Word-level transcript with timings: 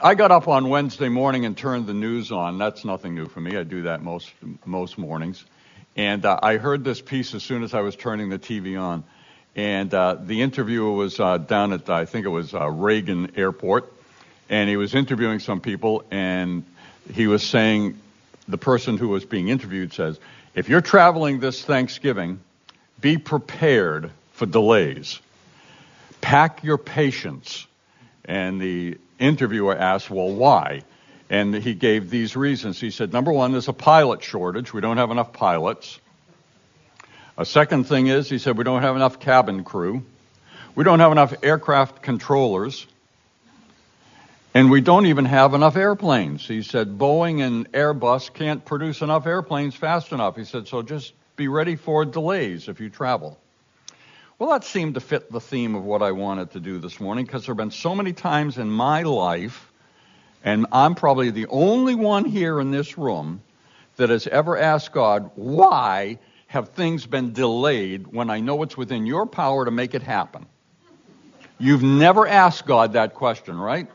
I 0.00 0.14
got 0.14 0.30
up 0.30 0.46
on 0.46 0.68
Wednesday 0.68 1.08
morning 1.08 1.44
and 1.44 1.56
turned 1.56 1.86
the 1.86 1.94
news 1.94 2.30
on. 2.30 2.58
That's 2.58 2.84
nothing 2.84 3.14
new 3.14 3.26
for 3.26 3.40
me. 3.40 3.56
I 3.56 3.64
do 3.64 3.82
that 3.82 4.02
most 4.02 4.30
most 4.64 4.96
mornings. 4.96 5.44
And 5.96 6.24
uh, 6.24 6.38
I 6.40 6.56
heard 6.56 6.84
this 6.84 7.00
piece 7.00 7.34
as 7.34 7.42
soon 7.42 7.64
as 7.64 7.74
I 7.74 7.80
was 7.80 7.96
turning 7.96 8.28
the 8.30 8.38
TV 8.38 8.80
on. 8.80 9.02
And 9.56 9.92
uh, 9.92 10.16
the 10.20 10.40
interviewer 10.42 10.92
was 10.92 11.18
uh, 11.18 11.38
down 11.38 11.72
at, 11.72 11.90
I 11.90 12.04
think 12.04 12.26
it 12.26 12.30
was 12.30 12.54
uh, 12.54 12.70
Reagan 12.70 13.32
Airport, 13.36 13.92
and 14.48 14.70
he 14.70 14.76
was 14.76 14.94
interviewing 14.94 15.40
some 15.40 15.60
people, 15.60 16.04
and 16.10 16.64
he 17.12 17.26
was 17.26 17.42
saying, 17.42 17.98
the 18.48 18.58
person 18.58 18.96
who 18.96 19.08
was 19.08 19.24
being 19.24 19.48
interviewed 19.48 19.92
says, 19.92 20.18
if 20.54 20.68
you're 20.68 20.80
traveling 20.80 21.40
this 21.40 21.62
Thanksgiving, 21.62 22.40
be 23.00 23.18
prepared 23.18 24.10
for 24.32 24.46
delays. 24.46 25.20
Pack 26.20 26.64
your 26.64 26.78
patience. 26.78 27.66
And 28.24 28.60
the 28.60 28.98
interviewer 29.22 29.76
asked, 29.76 30.10
well, 30.10 30.30
why? 30.30 30.82
And 31.30 31.54
he 31.54 31.74
gave 31.74 32.10
these 32.10 32.36
reasons. 32.36 32.78
He 32.78 32.90
said, 32.90 33.12
number 33.12 33.32
one, 33.32 33.52
there's 33.52 33.68
a 33.68 33.72
pilot 33.72 34.22
shortage. 34.22 34.74
We 34.74 34.82
don't 34.82 34.98
have 34.98 35.10
enough 35.10 35.32
pilots. 35.32 35.98
A 37.38 37.46
second 37.46 37.84
thing 37.84 38.08
is, 38.08 38.28
he 38.28 38.38
said, 38.38 38.58
we 38.58 38.64
don't 38.64 38.82
have 38.82 38.96
enough 38.96 39.18
cabin 39.18 39.64
crew. 39.64 40.04
We 40.74 40.84
don't 40.84 41.00
have 41.00 41.12
enough 41.12 41.32
aircraft 41.42 42.02
controllers. 42.02 42.86
And 44.54 44.70
we 44.70 44.82
don't 44.82 45.06
even 45.06 45.24
have 45.24 45.54
enough 45.54 45.76
airplanes. 45.76 46.46
He 46.46 46.62
said, 46.62 46.98
Boeing 46.98 47.40
and 47.42 47.72
Airbus 47.72 48.32
can't 48.34 48.62
produce 48.62 49.00
enough 49.00 49.26
airplanes 49.26 49.74
fast 49.74 50.12
enough. 50.12 50.36
He 50.36 50.44
said, 50.44 50.68
so 50.68 50.82
just 50.82 51.14
be 51.36 51.48
ready 51.48 51.76
for 51.76 52.04
delays 52.04 52.68
if 52.68 52.78
you 52.78 52.90
travel. 52.90 53.38
Well, 54.42 54.50
that 54.50 54.64
seemed 54.64 54.94
to 54.94 55.00
fit 55.00 55.30
the 55.30 55.40
theme 55.40 55.76
of 55.76 55.84
what 55.84 56.02
I 56.02 56.10
wanted 56.10 56.50
to 56.50 56.58
do 56.58 56.80
this 56.80 56.98
morning 56.98 57.24
because 57.24 57.46
there 57.46 57.52
have 57.52 57.58
been 57.58 57.70
so 57.70 57.94
many 57.94 58.12
times 58.12 58.58
in 58.58 58.68
my 58.68 59.02
life, 59.02 59.70
and 60.42 60.66
I'm 60.72 60.96
probably 60.96 61.30
the 61.30 61.46
only 61.46 61.94
one 61.94 62.24
here 62.24 62.58
in 62.58 62.72
this 62.72 62.98
room 62.98 63.40
that 63.98 64.10
has 64.10 64.26
ever 64.26 64.58
asked 64.58 64.90
God, 64.90 65.30
why 65.36 66.18
have 66.48 66.70
things 66.70 67.06
been 67.06 67.32
delayed 67.32 68.08
when 68.08 68.30
I 68.30 68.40
know 68.40 68.64
it's 68.64 68.76
within 68.76 69.06
your 69.06 69.26
power 69.26 69.64
to 69.64 69.70
make 69.70 69.94
it 69.94 70.02
happen? 70.02 70.46
You've 71.60 71.84
never 71.84 72.26
asked 72.26 72.66
God 72.66 72.94
that 72.94 73.14
question, 73.14 73.56
right? 73.56 73.86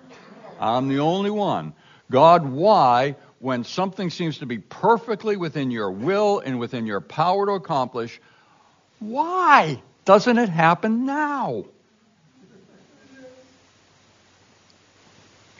I'm 0.61 0.87
the 0.87 0.99
only 0.99 1.29
one. 1.29 1.73
God, 2.09 2.47
why, 2.47 3.17
when 3.39 3.65
something 3.65 4.09
seems 4.09 4.37
to 4.37 4.45
be 4.45 4.59
perfectly 4.59 5.35
within 5.35 5.71
your 5.71 5.91
will 5.91 6.39
and 6.39 6.57
within 6.57 6.87
your 6.87 7.01
power 7.01 7.47
to 7.47 7.51
accomplish, 7.51 8.21
why 8.99 9.81
doesn't 10.07 10.37
it 10.37 10.47
happen 10.47 11.05
now? 11.05 11.65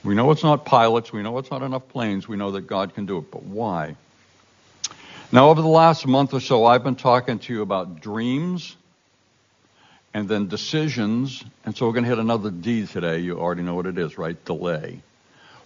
We 0.02 0.14
know 0.14 0.30
it's 0.30 0.42
not 0.42 0.64
pilots. 0.64 1.12
We 1.12 1.22
know 1.22 1.36
it's 1.36 1.50
not 1.50 1.60
enough 1.60 1.86
planes. 1.90 2.26
We 2.26 2.38
know 2.38 2.52
that 2.52 2.62
God 2.62 2.94
can 2.94 3.04
do 3.04 3.18
it. 3.18 3.30
But 3.30 3.42
why? 3.42 3.94
Now, 5.30 5.50
over 5.50 5.60
the 5.60 5.68
last 5.68 6.06
month 6.06 6.32
or 6.32 6.40
so, 6.40 6.64
I've 6.64 6.82
been 6.82 6.96
talking 6.96 7.40
to 7.40 7.52
you 7.52 7.60
about 7.60 8.00
dreams 8.00 8.74
and 10.14 10.26
then 10.26 10.48
decisions. 10.48 11.44
And 11.66 11.76
so 11.76 11.86
we're 11.86 11.92
going 11.92 12.04
to 12.04 12.10
hit 12.10 12.18
another 12.18 12.50
D 12.50 12.86
today. 12.86 13.18
You 13.18 13.38
already 13.38 13.62
know 13.62 13.74
what 13.74 13.84
it 13.84 13.98
is, 13.98 14.16
right? 14.16 14.42
Delay. 14.46 15.00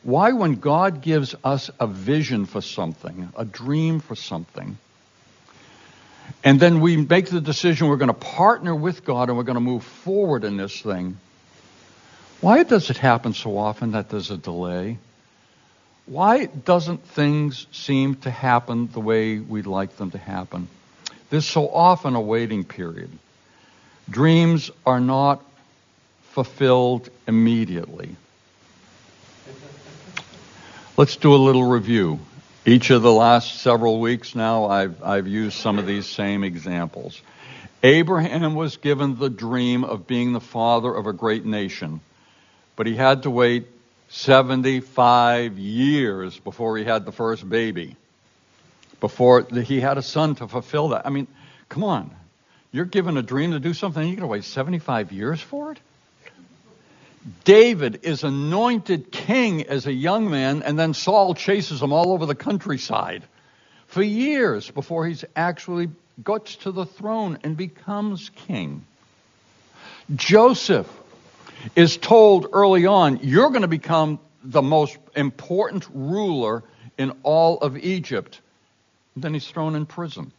Why, 0.02 0.32
when 0.32 0.56
God 0.56 1.02
gives 1.02 1.36
us 1.44 1.70
a 1.78 1.86
vision 1.86 2.46
for 2.46 2.60
something, 2.60 3.32
a 3.36 3.44
dream 3.44 4.00
for 4.00 4.16
something, 4.16 4.76
and 6.44 6.58
then 6.58 6.80
we 6.80 6.96
make 6.96 7.26
the 7.26 7.40
decision 7.40 7.88
we're 7.88 7.96
going 7.96 8.08
to 8.08 8.14
partner 8.14 8.74
with 8.74 9.04
God 9.04 9.28
and 9.28 9.36
we're 9.36 9.44
going 9.44 9.54
to 9.54 9.60
move 9.60 9.84
forward 9.84 10.44
in 10.44 10.56
this 10.56 10.80
thing. 10.80 11.18
Why 12.40 12.64
does 12.64 12.90
it 12.90 12.96
happen 12.96 13.34
so 13.34 13.56
often 13.56 13.92
that 13.92 14.08
there's 14.08 14.30
a 14.30 14.36
delay? 14.36 14.98
Why 16.06 16.46
doesn't 16.46 17.04
things 17.04 17.66
seem 17.70 18.16
to 18.16 18.30
happen 18.30 18.88
the 18.92 19.00
way 19.00 19.38
we'd 19.38 19.66
like 19.66 19.96
them 19.96 20.10
to 20.10 20.18
happen? 20.18 20.68
There's 21.30 21.46
so 21.46 21.68
often 21.68 22.16
a 22.16 22.20
waiting 22.20 22.64
period. 22.64 23.10
Dreams 24.10 24.70
are 24.84 25.00
not 25.00 25.42
fulfilled 26.32 27.08
immediately. 27.28 28.16
Let's 30.96 31.16
do 31.16 31.34
a 31.34 31.36
little 31.36 31.64
review. 31.64 32.18
Each 32.64 32.90
of 32.90 33.02
the 33.02 33.12
last 33.12 33.60
several 33.60 33.98
weeks 33.98 34.36
now, 34.36 34.66
I've, 34.66 35.02
I've 35.02 35.26
used 35.26 35.58
some 35.58 35.80
of 35.80 35.86
these 35.86 36.06
same 36.06 36.44
examples. 36.44 37.20
Abraham 37.82 38.54
was 38.54 38.76
given 38.76 39.18
the 39.18 39.28
dream 39.28 39.82
of 39.82 40.06
being 40.06 40.32
the 40.32 40.40
father 40.40 40.94
of 40.94 41.08
a 41.08 41.12
great 41.12 41.44
nation, 41.44 42.00
but 42.76 42.86
he 42.86 42.94
had 42.94 43.24
to 43.24 43.30
wait 43.30 43.66
75 44.10 45.58
years 45.58 46.38
before 46.38 46.78
he 46.78 46.84
had 46.84 47.04
the 47.04 47.10
first 47.10 47.48
baby, 47.48 47.96
before 49.00 49.42
he 49.42 49.80
had 49.80 49.98
a 49.98 50.02
son 50.02 50.36
to 50.36 50.46
fulfill 50.46 50.90
that. 50.90 51.04
I 51.04 51.10
mean, 51.10 51.26
come 51.68 51.82
on. 51.82 52.14
You're 52.70 52.84
given 52.84 53.16
a 53.16 53.22
dream 53.22 53.50
to 53.50 53.58
do 53.58 53.74
something, 53.74 54.00
you're 54.00 54.16
going 54.16 54.20
to 54.20 54.26
wait 54.28 54.44
75 54.44 55.10
years 55.10 55.40
for 55.40 55.72
it? 55.72 55.80
David 57.44 58.00
is 58.02 58.24
anointed 58.24 59.12
king 59.12 59.62
as 59.66 59.86
a 59.86 59.92
young 59.92 60.30
man, 60.30 60.62
and 60.62 60.78
then 60.78 60.94
Saul 60.94 61.34
chases 61.34 61.82
him 61.82 61.92
all 61.92 62.12
over 62.12 62.26
the 62.26 62.34
countryside 62.34 63.22
for 63.86 64.02
years 64.02 64.70
before 64.70 65.06
he's 65.06 65.24
actually 65.36 65.90
gets 66.24 66.56
to 66.56 66.72
the 66.72 66.86
throne 66.86 67.38
and 67.44 67.56
becomes 67.56 68.30
king. 68.46 68.84
Joseph 70.14 70.88
is 71.76 71.96
told 71.96 72.48
early 72.52 72.86
on, 72.86 73.20
you're 73.22 73.50
going 73.50 73.62
to 73.62 73.68
become 73.68 74.18
the 74.42 74.62
most 74.62 74.98
important 75.14 75.86
ruler 75.92 76.64
in 76.98 77.12
all 77.22 77.58
of 77.58 77.76
Egypt. 77.76 78.40
And 79.14 79.22
then 79.22 79.34
he's 79.34 79.46
thrown 79.46 79.76
in 79.76 79.86
prison. 79.86 80.32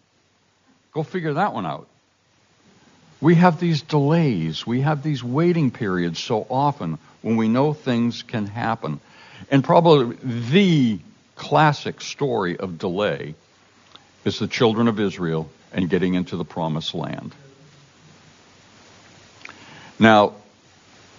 Go 0.94 1.04
figure 1.04 1.34
that 1.36 1.54
one 1.54 1.66
out. 1.66 1.88
We 3.24 3.36
have 3.36 3.58
these 3.58 3.82
delays. 3.82 4.68
We 4.68 4.82
have 4.82 5.02
these 5.02 5.24
waiting 5.24 5.72
periods 5.72 6.20
so 6.20 6.46
often 6.50 6.98
when 7.22 7.38
we 7.38 7.48
know 7.48 7.72
things 7.72 8.22
can 8.22 8.48
happen. 8.48 9.00
And 9.50 9.64
probably 9.64 10.18
the 10.22 11.00
classic 11.38 12.02
story 12.02 12.58
of 12.58 12.78
delay 12.78 13.36
is 14.26 14.40
the 14.40 14.48
children 14.48 14.90
of 14.90 15.00
Israel 15.00 15.50
and 15.72 15.90
getting 15.90 16.16
into 16.16 16.36
the 16.36 16.44
promised 16.44 16.94
land. 16.94 17.34
Now, 19.98 20.34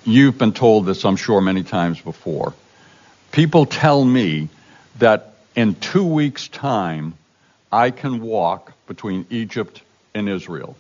you've 0.05 0.37
been 0.37 0.53
told 0.53 0.85
this, 0.85 1.07
I'm 1.07 1.17
sure, 1.17 1.41
many 1.41 1.63
times 1.63 1.99
before. 2.03 2.53
People 3.33 3.65
tell 3.65 4.05
me 4.05 4.51
that 4.99 5.37
in 5.57 5.75
two 5.75 6.05
weeks' 6.05 6.49
time, 6.49 7.15
I 7.73 7.91
can 7.91 8.21
walk 8.21 8.75
between 8.87 9.25
Egypt 9.31 9.81
and 10.15 10.29
Israel. 10.29 10.77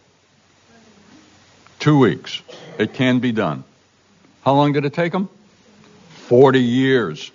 Two 1.84 1.99
weeks. 1.99 2.41
It 2.78 2.95
can 2.95 3.19
be 3.19 3.31
done. 3.31 3.62
How 4.43 4.55
long 4.55 4.72
did 4.72 4.87
it 4.87 4.95
take 4.95 5.12
them? 5.12 5.28
40 6.28 6.59
years. 6.59 7.31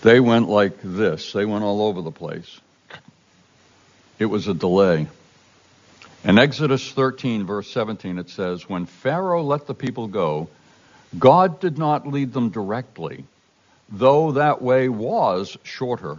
They 0.00 0.20
went 0.20 0.48
like 0.48 0.78
this. 0.82 1.34
They 1.34 1.44
went 1.44 1.64
all 1.64 1.82
over 1.82 2.00
the 2.00 2.10
place. 2.10 2.58
It 4.18 4.24
was 4.24 4.48
a 4.48 4.54
delay. 4.54 5.06
In 6.24 6.38
Exodus 6.38 6.92
13, 6.92 7.44
verse 7.44 7.70
17, 7.70 8.16
it 8.16 8.30
says, 8.30 8.70
When 8.70 8.86
Pharaoh 8.86 9.42
let 9.42 9.66
the 9.66 9.74
people 9.74 10.06
go, 10.06 10.48
God 11.18 11.60
did 11.60 11.76
not 11.76 12.06
lead 12.06 12.32
them 12.32 12.48
directly, 12.48 13.26
though 13.90 14.32
that 14.32 14.62
way 14.62 14.88
was 14.88 15.58
shorter. 15.62 16.16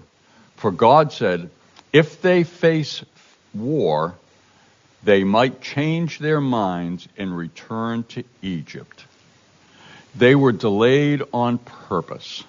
For 0.58 0.70
God 0.70 1.12
said, 1.12 1.50
If 1.92 2.22
they 2.22 2.44
face 2.44 3.04
war, 3.56 4.14
they 5.06 5.24
might 5.24 5.62
change 5.62 6.18
their 6.18 6.42
minds 6.42 7.08
and 7.16 7.38
return 7.38 8.04
to 8.06 8.24
Egypt. 8.42 9.06
They 10.16 10.34
were 10.34 10.52
delayed 10.52 11.22
on 11.32 11.60
purpose. 11.60 12.44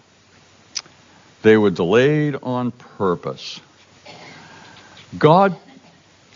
They 1.42 1.58
were 1.58 1.70
delayed 1.70 2.36
on 2.42 2.70
purpose. 2.70 3.60
God 5.18 5.54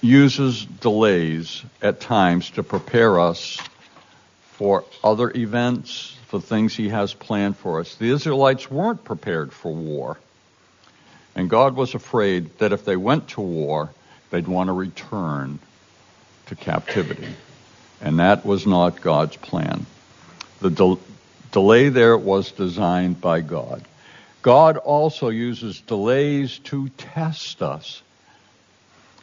uses 0.02 0.64
delays 0.64 1.64
at 1.80 2.00
times 2.00 2.50
to 2.50 2.62
prepare 2.62 3.18
us 3.18 3.58
for 4.52 4.84
other 5.02 5.32
events, 5.34 6.14
for 6.26 6.38
things 6.40 6.74
He 6.74 6.90
has 6.90 7.14
planned 7.14 7.56
for 7.56 7.80
us. 7.80 7.94
The 7.94 8.10
Israelites 8.10 8.70
weren't 8.70 9.04
prepared 9.04 9.54
for 9.54 9.72
war. 9.72 10.18
And 11.34 11.48
God 11.48 11.76
was 11.76 11.94
afraid 11.94 12.58
that 12.58 12.72
if 12.72 12.84
they 12.84 12.96
went 12.96 13.28
to 13.28 13.40
war, 13.40 13.90
they'd 14.30 14.48
want 14.48 14.68
to 14.68 14.74
return 14.74 15.58
to 16.50 16.56
captivity. 16.56 17.28
And 18.00 18.18
that 18.18 18.44
was 18.44 18.66
not 18.66 19.00
God's 19.00 19.36
plan. 19.36 19.86
The 20.60 20.70
de- 20.70 20.98
delay 21.52 21.88
there 21.88 22.18
was 22.18 22.50
designed 22.52 23.20
by 23.20 23.40
God. 23.40 23.84
God 24.42 24.76
also 24.76 25.28
uses 25.28 25.80
delays 25.80 26.58
to 26.64 26.88
test 26.90 27.62
us. 27.62 28.02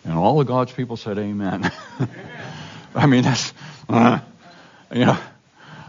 And 0.04 0.14
all 0.14 0.40
of 0.40 0.48
God's 0.48 0.72
people 0.72 0.96
said, 0.96 1.18
Amen. 1.18 1.70
I 2.96 3.06
mean, 3.08 3.24
that's, 3.24 3.54
uh, 3.90 4.20
you 4.94 5.06
know, 5.06 5.18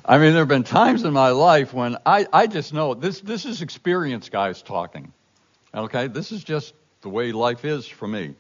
I 0.05 0.19
mean, 0.19 0.33
there 0.33 0.41
have 0.41 0.49
been 0.49 0.65
times 0.65 1.05
in 1.05 1.13
my 1.13 1.31
life 1.31 1.73
when 1.73 1.99
I, 2.05 2.27
I 2.33 2.47
just 2.49 2.73
know 2.73 2.95
this, 2.95 3.21
this 3.21 3.45
is 3.45 3.63
experienced 3.63 4.33
guys 4.33 4.61
talking. 4.61 5.13
Okay? 5.73 6.09
This 6.09 6.33
is 6.33 6.43
just 6.43 6.75
the 7.03 7.11
way 7.11 7.31
life 7.31 7.65
is 7.65 7.87
for 7.87 8.09
me. 8.09 8.35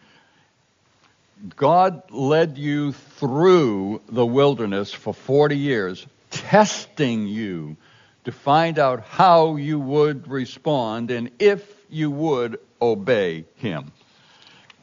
God 1.56 2.10
led 2.10 2.58
you 2.58 2.92
through 2.92 4.00
the 4.08 4.26
wilderness 4.26 4.92
for 4.92 5.14
40 5.14 5.56
years, 5.56 6.06
testing 6.30 7.26
you 7.26 7.76
to 8.24 8.32
find 8.32 8.78
out 8.78 9.04
how 9.04 9.56
you 9.56 9.78
would 9.78 10.28
respond 10.28 11.10
and 11.10 11.30
if 11.38 11.64
you 11.88 12.10
would 12.10 12.58
obey 12.82 13.44
Him. 13.56 13.92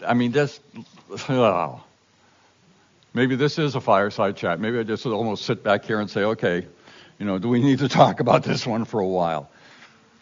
I 0.05 0.13
mean, 0.13 0.31
just, 0.31 0.61
oh. 1.29 1.83
maybe 3.13 3.35
this 3.35 3.59
is 3.59 3.75
a 3.75 3.81
fireside 3.81 4.37
chat. 4.37 4.59
Maybe 4.59 4.79
I 4.79 4.83
just 4.83 5.05
almost 5.05 5.45
sit 5.45 5.63
back 5.63 5.85
here 5.85 5.99
and 5.99 6.09
say, 6.09 6.23
okay, 6.23 6.65
you 7.19 7.25
know, 7.25 7.37
do 7.37 7.49
we 7.49 7.61
need 7.61 7.79
to 7.79 7.89
talk 7.89 8.19
about 8.19 8.43
this 8.43 8.65
one 8.65 8.85
for 8.85 8.99
a 8.99 9.07
while? 9.07 9.49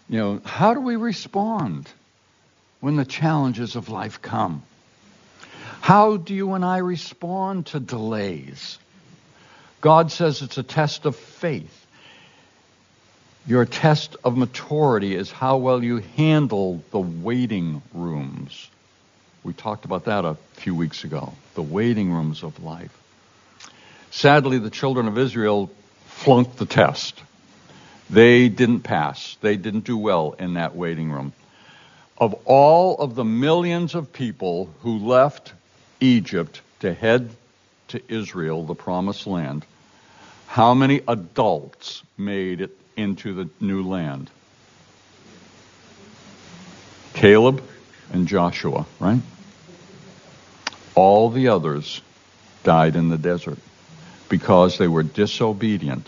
You 0.10 0.18
know, 0.20 0.42
how 0.44 0.74
do 0.74 0.82
we 0.82 0.96
respond 0.96 1.90
when 2.82 2.96
the 2.96 3.06
challenges 3.06 3.76
of 3.76 3.90
life 3.90 4.22
come? 4.22 4.64
How 5.84 6.16
do 6.16 6.34
you 6.34 6.54
and 6.54 6.64
I 6.64 6.78
respond 6.78 7.66
to 7.66 7.80
delays? 7.82 8.80
God 9.82 10.14
says 10.14 10.42
it's 10.42 10.58
a 10.58 10.64
test 10.64 11.06
of 11.06 11.14
faith. 11.14 11.86
Your 13.46 13.66
test 13.66 14.16
of 14.24 14.38
maturity 14.38 15.14
is 15.14 15.30
how 15.30 15.58
well 15.58 15.84
you 15.84 15.98
handle 16.16 16.82
the 16.92 17.02
waiting 17.02 17.82
rooms. 17.94 18.70
We 19.44 19.52
talked 19.52 19.84
about 19.84 20.06
that 20.06 20.24
a 20.24 20.38
few 20.54 20.74
weeks 20.74 21.04
ago, 21.04 21.34
the 21.56 21.62
waiting 21.62 22.14
rooms 22.14 22.44
of 22.44 22.64
life. 22.64 22.98
Sadly, 24.10 24.60
the 24.60 24.70
children 24.70 25.10
of 25.10 25.18
Israel 25.18 25.70
flunked 26.06 26.56
the 26.56 26.66
test. 26.66 27.22
They 28.10 28.48
didn't 28.48 28.84
pass. 28.84 29.36
They 29.42 29.58
didn't 29.58 29.84
do 29.84 29.98
well 29.98 30.34
in 30.40 30.54
that 30.54 30.78
waiting 30.78 31.12
room. 31.12 31.34
Of 32.18 32.36
all 32.46 33.00
of 33.00 33.16
the 33.16 33.26
millions 33.26 33.96
of 33.96 34.14
people 34.14 34.74
who 34.84 35.00
left 35.00 35.52
Egypt 36.04 36.62
to 36.82 36.94
head 36.94 37.30
to 37.88 38.02
Israel, 38.10 38.66
the 38.66 38.76
promised 38.76 39.26
land, 39.26 39.66
how 40.48 40.74
many 40.74 41.02
adults 41.08 42.04
made 42.18 42.60
it 42.60 42.78
into 42.98 43.34
the 43.34 43.50
new 43.60 43.84
land? 43.84 44.30
Caleb 47.14 47.64
and 48.12 48.28
Joshua, 48.28 48.86
right? 49.00 49.22
All 50.94 51.30
the 51.30 51.48
others 51.48 52.02
died 52.64 52.96
in 52.96 53.10
the 53.10 53.18
desert 53.18 53.58
because 54.30 54.78
they 54.78 54.88
were 54.88 55.04
disobedient. 55.04 56.08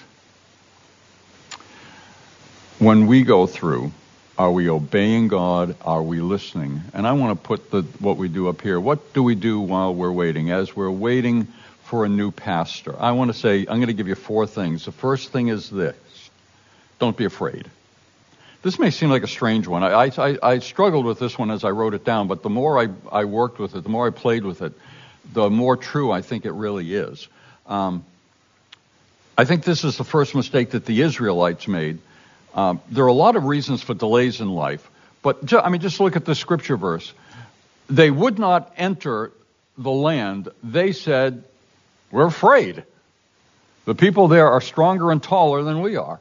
When 2.80 3.08
we 3.08 3.24
go 3.24 3.48
through 3.48 3.92
are 4.38 4.52
we 4.52 4.70
obeying 4.70 5.28
God? 5.28 5.76
Are 5.82 6.02
we 6.02 6.20
listening? 6.20 6.82
And 6.94 7.08
I 7.08 7.14
want 7.14 7.42
to 7.42 7.48
put 7.48 7.72
the, 7.72 7.84
what 8.00 8.18
we 8.18 8.28
do 8.28 8.50
up 8.50 8.62
here. 8.62 8.80
What 8.80 9.14
do 9.14 9.24
we 9.24 9.36
do 9.36 9.60
while 9.60 9.94
we're 9.94 10.12
waiting? 10.12 10.52
As 10.52 10.76
we're 10.76 10.92
waiting 10.92 11.48
for 11.84 12.04
a 12.04 12.10
new 12.10 12.32
pastor, 12.32 12.96
I 13.00 13.12
want 13.12 13.32
to 13.32 13.38
say, 13.38 13.60
I'm 13.60 13.78
going 13.78 13.88
to 13.88 13.94
give 13.94 14.08
you 14.08 14.16
four 14.16 14.46
things. 14.46 14.86
The 14.86 14.92
first 14.92 15.32
thing 15.32 15.48
is 15.48 15.70
this 15.70 15.96
don't 17.00 17.16
be 17.16 17.26
afraid. 17.26 17.70
This 18.62 18.80
may 18.80 18.90
seem 18.90 19.10
like 19.10 19.24
a 19.24 19.28
strange 19.28 19.68
one. 19.68 19.84
I, 19.84 20.12
I, 20.18 20.38
I 20.42 20.60
struggled 20.60 21.06
with 21.06 21.20
this 21.20 21.38
one 21.38 21.52
as 21.52 21.64
I 21.64 21.70
wrote 21.70 21.94
it 21.94 22.04
down, 22.04 22.28
but 22.28 22.42
the 22.42 22.50
more 22.50 22.80
I, 22.80 22.88
I 23.12 23.26
worked 23.26 23.60
with 23.60 23.76
it, 23.76 23.84
the 23.84 23.90
more 23.90 24.08
I 24.08 24.10
played 24.10 24.44
with 24.44 24.62
it, 24.62 24.74
the 25.34 25.50
more 25.50 25.78
true 25.78 26.12
I 26.12 26.22
think 26.22 26.46
it 26.46 26.52
really 26.52 26.94
is. 26.94 27.28
Um, 27.68 28.04
I 29.38 29.46
think 29.46 29.64
this 29.64 29.84
is 29.84 29.98
the 29.98 30.04
first 30.04 30.34
mistake 30.34 30.72
that 30.72 30.86
the 30.86 31.02
Israelites 31.02 31.68
made 31.68 32.00
um, 32.56 32.82
there 32.90 33.04
are 33.04 33.08
a 33.08 33.14
lot 33.14 33.36
of 33.36 33.44
reasons 33.44 33.84
for 33.84 33.94
delays 33.94 34.42
in 34.42 34.50
life, 34.50 34.90
but 35.22 35.46
ju- 35.46 35.60
I 35.60 35.70
mean, 35.70 35.82
just 35.82 36.00
look 36.00 36.16
at 36.16 36.26
the 36.26 36.36
scripture 36.36 36.78
verse. 36.78 37.14
They 37.90 38.10
would 38.10 38.40
not 38.40 38.74
enter 38.78 39.32
the 39.78 39.92
land. 39.92 40.50
They 40.64 40.94
said, 40.94 41.44
"We're 42.12 42.28
afraid." 42.28 42.84
The 43.86 43.94
people 43.94 44.28
there 44.28 44.50
are 44.50 44.62
stronger 44.62 45.12
and 45.12 45.22
taller 45.22 45.64
than 45.64 45.82
we 45.82 45.96
are. 45.98 46.20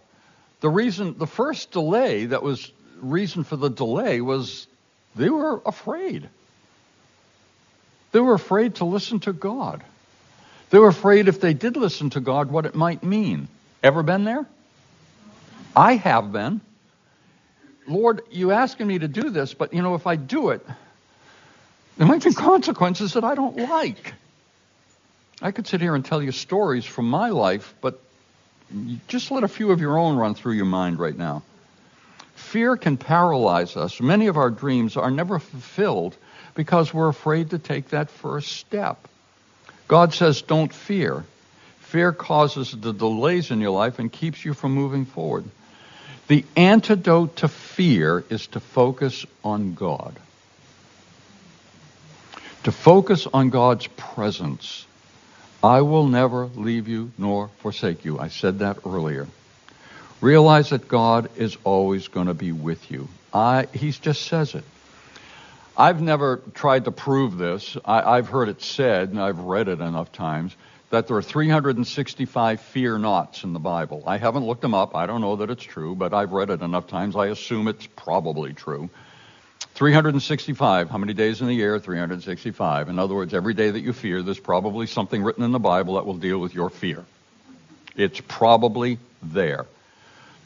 The 0.61 0.69
reason, 0.69 1.17
the 1.19 1.27
first 1.27 1.71
delay 1.71 2.27
that 2.27 2.43
was 2.43 2.71
reason 3.01 3.45
for 3.45 3.57
the 3.57 3.71
delay 3.71 4.21
was 4.21 4.67
they 5.15 5.31
were 5.31 5.63
afraid. 5.65 6.29
They 8.13 8.21
were 8.21 8.35
afraid 8.35 8.77
to 8.77 8.85
listen 8.85 9.21
to 9.21 9.33
God. 9.33 9.83
They 10.71 10.79
were 10.79 10.89
afraid 10.89 11.29
if 11.29 11.41
they 11.41 11.55
did 11.55 11.77
listen 11.77 12.11
to 12.11 12.21
God, 12.21 12.51
what 12.51 12.67
it 12.67 12.75
might 12.75 13.03
mean. 13.03 13.49
Ever 13.83 14.03
been 14.03 14.25
there? 14.25 14.47
I 15.77 15.97
have 15.97 16.33
been. 16.33 16.61
Lord, 17.87 18.23
you 18.31 18.53
asking 18.53 18.87
me 18.87 18.99
to 18.99 19.09
do 19.09 19.31
this, 19.31 19.55
but 19.55 19.75
you 19.75 19.83
know, 19.83 19.95
if 19.95 20.07
I 20.07 20.17
do 20.17 20.51
it, 20.51 20.65
there 21.97 22.07
might 22.07 22.25
be 22.25 22.33
consequences 22.33 23.13
that 23.15 23.25
I 23.25 23.35
don't 23.35 23.57
like. 23.57 24.15
I 25.43 25.51
could 25.51 25.67
sit 25.67 25.81
here 25.81 25.95
and 25.95 26.05
tell 26.05 26.23
you 26.23 26.33
stories 26.33 26.85
from 26.85 27.09
my 27.11 27.29
life, 27.29 27.75
but 27.81 28.01
just 29.09 29.31
let 29.31 29.45
a 29.45 29.49
few 29.49 29.71
of 29.73 29.81
your 29.81 29.99
own 29.99 30.17
run 30.17 30.35
through 30.35 30.55
your 30.55 30.65
mind 30.65 30.99
right 30.99 31.17
now. 31.17 31.43
Fear 32.35 32.77
can 32.77 32.97
paralyze 32.97 33.77
us. 33.77 34.01
Many 34.01 34.29
of 34.29 34.37
our 34.37 34.51
dreams 34.51 34.97
are 34.97 35.11
never 35.11 35.39
fulfilled 35.39 36.17
because 36.55 36.95
we're 36.95 37.09
afraid 37.09 37.51
to 37.51 37.59
take 37.59 37.91
that 37.91 38.11
first 38.11 38.53
step. 38.53 39.09
God 39.89 40.15
says, 40.15 40.43
don't 40.43 40.73
fear. 40.73 41.25
Fear 41.81 42.13
causes 42.13 42.73
the 42.73 42.93
delays 42.93 43.51
in 43.51 43.61
your 43.61 43.71
life 43.71 43.99
and 43.99 44.11
keeps 44.11 44.45
you 44.45 44.55
from 44.55 44.73
moving 44.73 45.05
forward. 45.05 45.45
The 46.27 46.45
antidote 46.57 47.37
to 47.37 47.49
fear 47.49 48.25
is 48.31 48.47
to 48.49 48.61
focus 48.61 49.27
on 49.43 49.75
God. 49.75 50.15
To 52.63 52.73
focus 52.73 53.27
on 53.27 53.51
God's 53.51 53.87
presence. 53.89 54.87
I 55.63 55.83
will 55.83 56.07
never 56.07 56.47
leave 56.47 56.89
you 56.89 57.13
nor 57.19 57.49
forsake 57.59 58.05
you. 58.05 58.19
I 58.19 58.29
said 58.29 58.61
that 58.61 58.79
earlier. 58.87 59.27
Realize 60.21 60.71
that 60.71 60.89
God 60.89 61.29
is 61.37 61.59
always 61.65 62.09
going 62.09 62.29
to 62.29 62.35
be 62.35 62.53
with 62.53 62.91
you. 62.91 63.09
I, 63.33 63.67
he 63.75 63.91
just 63.91 64.23
says 64.23 64.55
it. 64.55 64.65
I've 65.77 66.01
never 66.01 66.41
tried 66.55 66.85
to 66.87 66.91
prove 66.93 67.37
this. 67.37 67.77
I, 67.85 68.17
I've 68.17 68.29
heard 68.29 68.49
it 68.49 68.63
said, 68.63 69.11
and 69.11 69.21
I've 69.21 69.41
read 69.41 69.69
it 69.69 69.81
enough 69.81 70.13
times 70.13 70.55
that 70.91 71.09
there 71.09 71.17
are 71.17 71.23
365 71.23 72.61
fear 72.61 72.99
nots 72.99 73.45
in 73.45 73.53
the 73.53 73.59
Bible. 73.59 74.03
I 74.07 74.17
haven't 74.17 74.47
looked 74.47 74.63
them 74.63 74.75
up. 74.75 74.95
I 74.95 75.07
don't 75.07 75.21
know 75.21 75.37
that 75.37 75.51
it's 75.51 75.65
true, 75.65 75.95
but 75.95 76.15
I've 76.15 76.33
read 76.33 76.51
it 76.51 76.63
enough 76.63 76.87
times. 76.87 77.17
I 77.17 77.27
assume 77.29 77.69
it's 77.69 77.87
probably 77.87 78.53
true. 78.53 78.91
365. 79.75 80.91
How 80.91 80.99
many 80.99 81.15
days 81.15 81.41
in 81.41 81.49
the 81.49 81.55
year? 81.55 81.79
365. 81.79 82.89
In 82.89 82.99
other 82.99 83.15
words, 83.15 83.35
every 83.35 83.55
day 83.55 83.71
that 83.71 83.81
you 83.81 83.93
fear, 83.93 84.23
there's 84.23 84.39
probably 84.39 84.87
something 84.87 85.23
written 85.23 85.43
in 85.43 85.53
the 85.53 85.59
Bible 85.59 85.95
that 85.95 86.07
will 86.07 86.17
deal 86.17 86.39
with 86.39 86.55
your 86.55 86.71
fear. 86.71 87.05
It's 87.97 88.21
probably 88.21 88.99
there. 89.23 89.67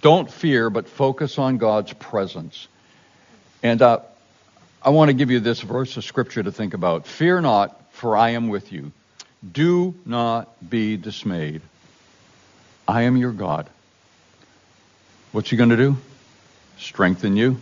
Don't 0.00 0.30
fear, 0.30 0.70
but 0.70 0.88
focus 0.88 1.38
on 1.38 1.58
God's 1.58 1.92
presence. 1.92 2.68
And 3.62 3.82
uh, 3.82 4.00
I 4.80 4.90
want 4.90 5.08
to 5.08 5.14
give 5.14 5.30
you 5.30 5.40
this 5.40 5.60
verse 5.60 5.96
of 5.96 6.04
scripture 6.04 6.42
to 6.42 6.52
think 6.52 6.72
about. 6.74 7.06
Fear 7.06 7.40
not, 7.40 7.92
for 7.92 8.16
I 8.16 8.30
am 8.30 8.48
with 8.48 8.72
you. 8.72 8.92
Do 9.52 9.94
not 10.04 10.68
be 10.68 10.96
dismayed. 10.96 11.62
I 12.86 13.02
am 13.02 13.16
your 13.16 13.32
God. 13.32 13.68
What's 15.32 15.50
he 15.50 15.56
going 15.56 15.70
to 15.70 15.76
do? 15.76 15.96
Strengthen 16.78 17.36
you, 17.36 17.58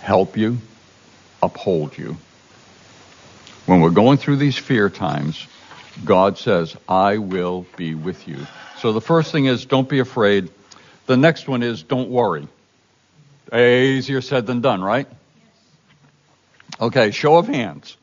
help 0.00 0.36
you, 0.36 0.58
uphold 1.42 1.98
you. 1.98 2.16
When 3.66 3.80
we're 3.80 3.90
going 3.90 4.18
through 4.18 4.36
these 4.36 4.56
fear 4.56 4.88
times, 4.90 5.46
God 6.04 6.38
says, 6.38 6.76
I 6.88 7.18
will 7.18 7.66
be 7.76 7.94
with 7.94 8.28
you. 8.28 8.46
So 8.78 8.92
the 8.92 9.00
first 9.00 9.32
thing 9.32 9.46
is 9.46 9.64
don't 9.64 9.88
be 9.88 9.98
afraid. 10.00 10.50
The 11.06 11.16
next 11.16 11.48
one 11.48 11.62
is 11.62 11.82
don't 11.82 12.10
worry. 12.10 12.46
Easier 13.52 14.20
said 14.20 14.46
than 14.46 14.60
done, 14.60 14.82
right? 14.82 15.06
Okay, 16.80 17.10
show 17.10 17.36
of 17.36 17.46
hands. 17.46 17.96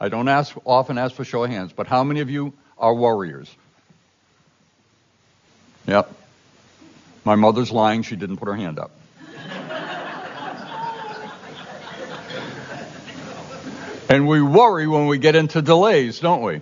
I 0.00 0.08
don't 0.08 0.28
ask, 0.28 0.56
often 0.64 0.98
ask 0.98 1.14
for 1.14 1.24
show 1.24 1.44
of 1.44 1.50
hands, 1.50 1.72
but 1.72 1.86
how 1.86 2.04
many 2.04 2.20
of 2.20 2.30
you 2.30 2.52
are 2.78 2.94
warriors? 2.94 3.52
Yep. 5.86 6.12
My 7.24 7.34
mother's 7.34 7.72
lying. 7.72 8.02
She 8.02 8.14
didn't 8.14 8.36
put 8.36 8.46
her 8.46 8.54
hand 8.54 8.78
up. 8.78 8.90
and 14.08 14.28
we 14.28 14.40
worry 14.40 14.86
when 14.86 15.06
we 15.06 15.18
get 15.18 15.34
into 15.34 15.60
delays, 15.62 16.20
don't 16.20 16.42
we? 16.42 16.60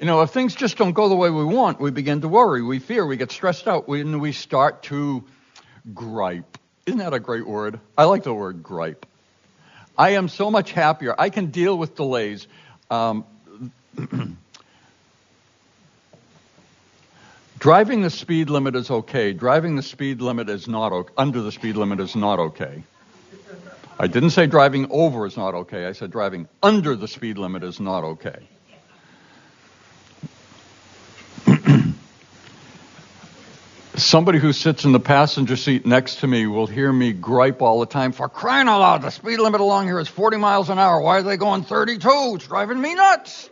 You 0.00 0.06
know, 0.06 0.22
if 0.22 0.30
things 0.30 0.54
just 0.54 0.76
don't 0.76 0.92
go 0.92 1.08
the 1.08 1.14
way 1.14 1.30
we 1.30 1.44
want, 1.44 1.80
we 1.80 1.90
begin 1.90 2.22
to 2.22 2.28
worry. 2.28 2.62
We 2.62 2.78
fear. 2.78 3.06
We 3.06 3.16
get 3.16 3.30
stressed 3.30 3.68
out. 3.68 3.88
When 3.88 4.20
we 4.20 4.32
start 4.32 4.84
to 4.84 5.24
gripe. 5.92 6.58
Isn't 6.86 6.98
that 6.98 7.14
a 7.14 7.20
great 7.20 7.46
word? 7.46 7.80
I 7.96 8.04
like 8.04 8.22
the 8.22 8.34
word 8.34 8.62
gripe. 8.62 9.06
I 9.96 10.10
am 10.10 10.28
so 10.28 10.50
much 10.50 10.72
happier. 10.72 11.14
I 11.18 11.30
can 11.30 11.46
deal 11.46 11.76
with 11.76 11.94
delays. 11.96 12.46
Um, 12.90 13.24
Driving 17.64 18.02
the 18.02 18.10
speed 18.10 18.50
limit 18.50 18.76
is 18.76 18.90
okay. 18.90 19.32
Driving 19.32 19.74
the 19.74 19.82
speed 19.82 20.20
limit 20.20 20.50
is 20.50 20.68
not 20.68 20.92
okay. 20.92 21.14
Under 21.16 21.40
the 21.40 21.50
speed 21.50 21.76
limit 21.76 21.98
is 21.98 22.14
not 22.14 22.38
okay. 22.38 22.82
I 23.98 24.06
didn't 24.06 24.30
say 24.30 24.46
driving 24.46 24.88
over 24.90 25.24
is 25.24 25.38
not 25.38 25.54
okay. 25.54 25.86
I 25.86 25.92
said 25.92 26.10
driving 26.10 26.46
under 26.62 26.94
the 26.94 27.08
speed 27.08 27.38
limit 27.38 27.64
is 27.64 27.80
not 27.80 28.04
okay. 28.04 28.46
Somebody 34.04 34.38
who 34.38 34.52
sits 34.52 34.84
in 34.84 34.92
the 34.92 35.00
passenger 35.00 35.56
seat 35.56 35.86
next 35.86 36.16
to 36.16 36.26
me 36.26 36.46
will 36.46 36.66
hear 36.66 36.92
me 36.92 37.14
gripe 37.14 37.62
all 37.62 37.80
the 37.80 37.86
time 37.86 38.12
for 38.12 38.28
crying 38.28 38.68
out 38.68 38.80
loud. 38.80 39.00
The 39.00 39.08
speed 39.08 39.38
limit 39.38 39.62
along 39.62 39.86
here 39.86 39.98
is 39.98 40.08
40 40.08 40.36
miles 40.36 40.68
an 40.68 40.78
hour. 40.78 41.00
Why 41.00 41.20
are 41.20 41.22
they 41.22 41.38
going 41.38 41.62
32? 41.64 42.34
It's 42.34 42.46
driving 42.46 42.78
me 42.78 42.94
nuts. 42.94 43.48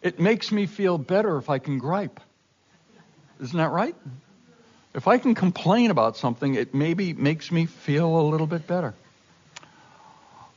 It 0.00 0.20
makes 0.20 0.52
me 0.52 0.66
feel 0.66 0.96
better 0.96 1.38
if 1.38 1.50
I 1.50 1.58
can 1.58 1.80
gripe. 1.80 2.20
Isn't 3.42 3.56
that 3.56 3.70
right? 3.70 3.96
If 4.94 5.08
I 5.08 5.18
can 5.18 5.34
complain 5.34 5.90
about 5.90 6.16
something, 6.16 6.54
it 6.54 6.72
maybe 6.72 7.14
makes 7.14 7.50
me 7.50 7.66
feel 7.66 8.20
a 8.20 8.22
little 8.22 8.46
bit 8.46 8.68
better. 8.68 8.94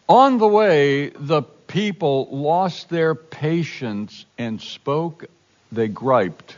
On 0.07 0.37
the 0.37 0.47
way, 0.47 1.09
the 1.09 1.41
people 1.41 2.27
lost 2.29 2.89
their 2.89 3.15
patience 3.15 4.27
and 4.37 4.61
spoke, 4.61 5.25
they 5.71 5.87
griped 5.87 6.55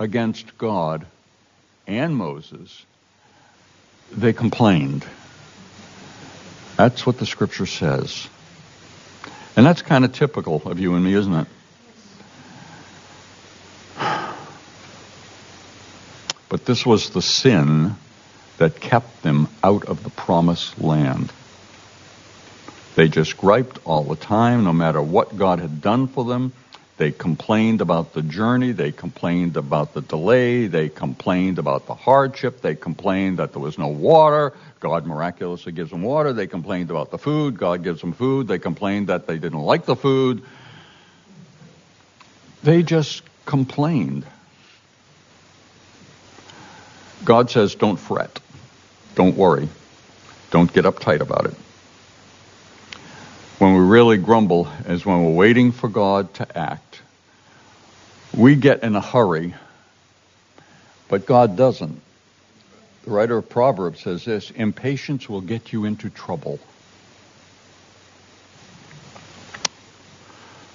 against 0.00 0.56
God 0.58 1.06
and 1.86 2.16
Moses. 2.16 2.84
They 4.10 4.32
complained. 4.32 5.04
That's 6.76 7.06
what 7.06 7.18
the 7.18 7.26
scripture 7.26 7.66
says. 7.66 8.26
And 9.56 9.66
that's 9.66 9.82
kind 9.82 10.04
of 10.04 10.12
typical 10.12 10.62
of 10.64 10.80
you 10.80 10.94
and 10.94 11.04
me, 11.04 11.14
isn't 11.14 11.34
it? 11.34 11.46
But 16.48 16.64
this 16.64 16.84
was 16.84 17.10
the 17.10 17.22
sin 17.22 17.94
that 18.56 18.80
kept 18.80 19.22
them 19.22 19.48
out 19.62 19.84
of 19.84 20.02
the 20.02 20.10
promised 20.10 20.80
land. 20.80 21.32
They 22.96 23.08
just 23.08 23.36
griped 23.36 23.78
all 23.84 24.04
the 24.04 24.16
time, 24.16 24.64
no 24.64 24.72
matter 24.72 25.00
what 25.00 25.36
God 25.36 25.60
had 25.60 25.80
done 25.80 26.08
for 26.08 26.24
them. 26.24 26.52
They 27.00 27.12
complained 27.12 27.80
about 27.80 28.12
the 28.12 28.20
journey. 28.20 28.72
They 28.72 28.92
complained 28.92 29.56
about 29.56 29.94
the 29.94 30.02
delay. 30.02 30.66
They 30.66 30.90
complained 30.90 31.58
about 31.58 31.86
the 31.86 31.94
hardship. 31.94 32.60
They 32.60 32.74
complained 32.74 33.38
that 33.38 33.54
there 33.54 33.62
was 33.62 33.78
no 33.78 33.88
water. 33.88 34.52
God 34.80 35.06
miraculously 35.06 35.72
gives 35.72 35.92
them 35.92 36.02
water. 36.02 36.34
They 36.34 36.46
complained 36.46 36.90
about 36.90 37.10
the 37.10 37.16
food. 37.16 37.58
God 37.58 37.82
gives 37.82 38.02
them 38.02 38.12
food. 38.12 38.48
They 38.48 38.58
complained 38.58 39.06
that 39.06 39.26
they 39.26 39.38
didn't 39.38 39.62
like 39.62 39.86
the 39.86 39.96
food. 39.96 40.42
They 42.64 42.82
just 42.82 43.22
complained. 43.46 44.26
God 47.24 47.50
says, 47.50 47.76
don't 47.76 47.96
fret. 47.96 48.40
Don't 49.14 49.38
worry. 49.38 49.70
Don't 50.50 50.70
get 50.70 50.84
uptight 50.84 51.20
about 51.20 51.46
it. 51.46 51.54
When 53.60 53.74
we 53.74 53.80
really 53.80 54.16
grumble 54.16 54.68
is 54.86 55.04
when 55.04 55.22
we're 55.22 55.34
waiting 55.34 55.72
for 55.72 55.90
God 55.90 56.32
to 56.36 56.58
act. 56.58 57.02
We 58.34 58.56
get 58.56 58.82
in 58.82 58.96
a 58.96 59.02
hurry, 59.02 59.52
but 61.10 61.26
God 61.26 61.58
doesn't. 61.58 62.00
The 63.04 63.10
writer 63.10 63.36
of 63.36 63.50
Proverbs 63.50 64.00
says 64.00 64.24
this 64.24 64.50
impatience 64.50 65.28
will 65.28 65.42
get 65.42 65.74
you 65.74 65.84
into 65.84 66.08
trouble. 66.08 66.58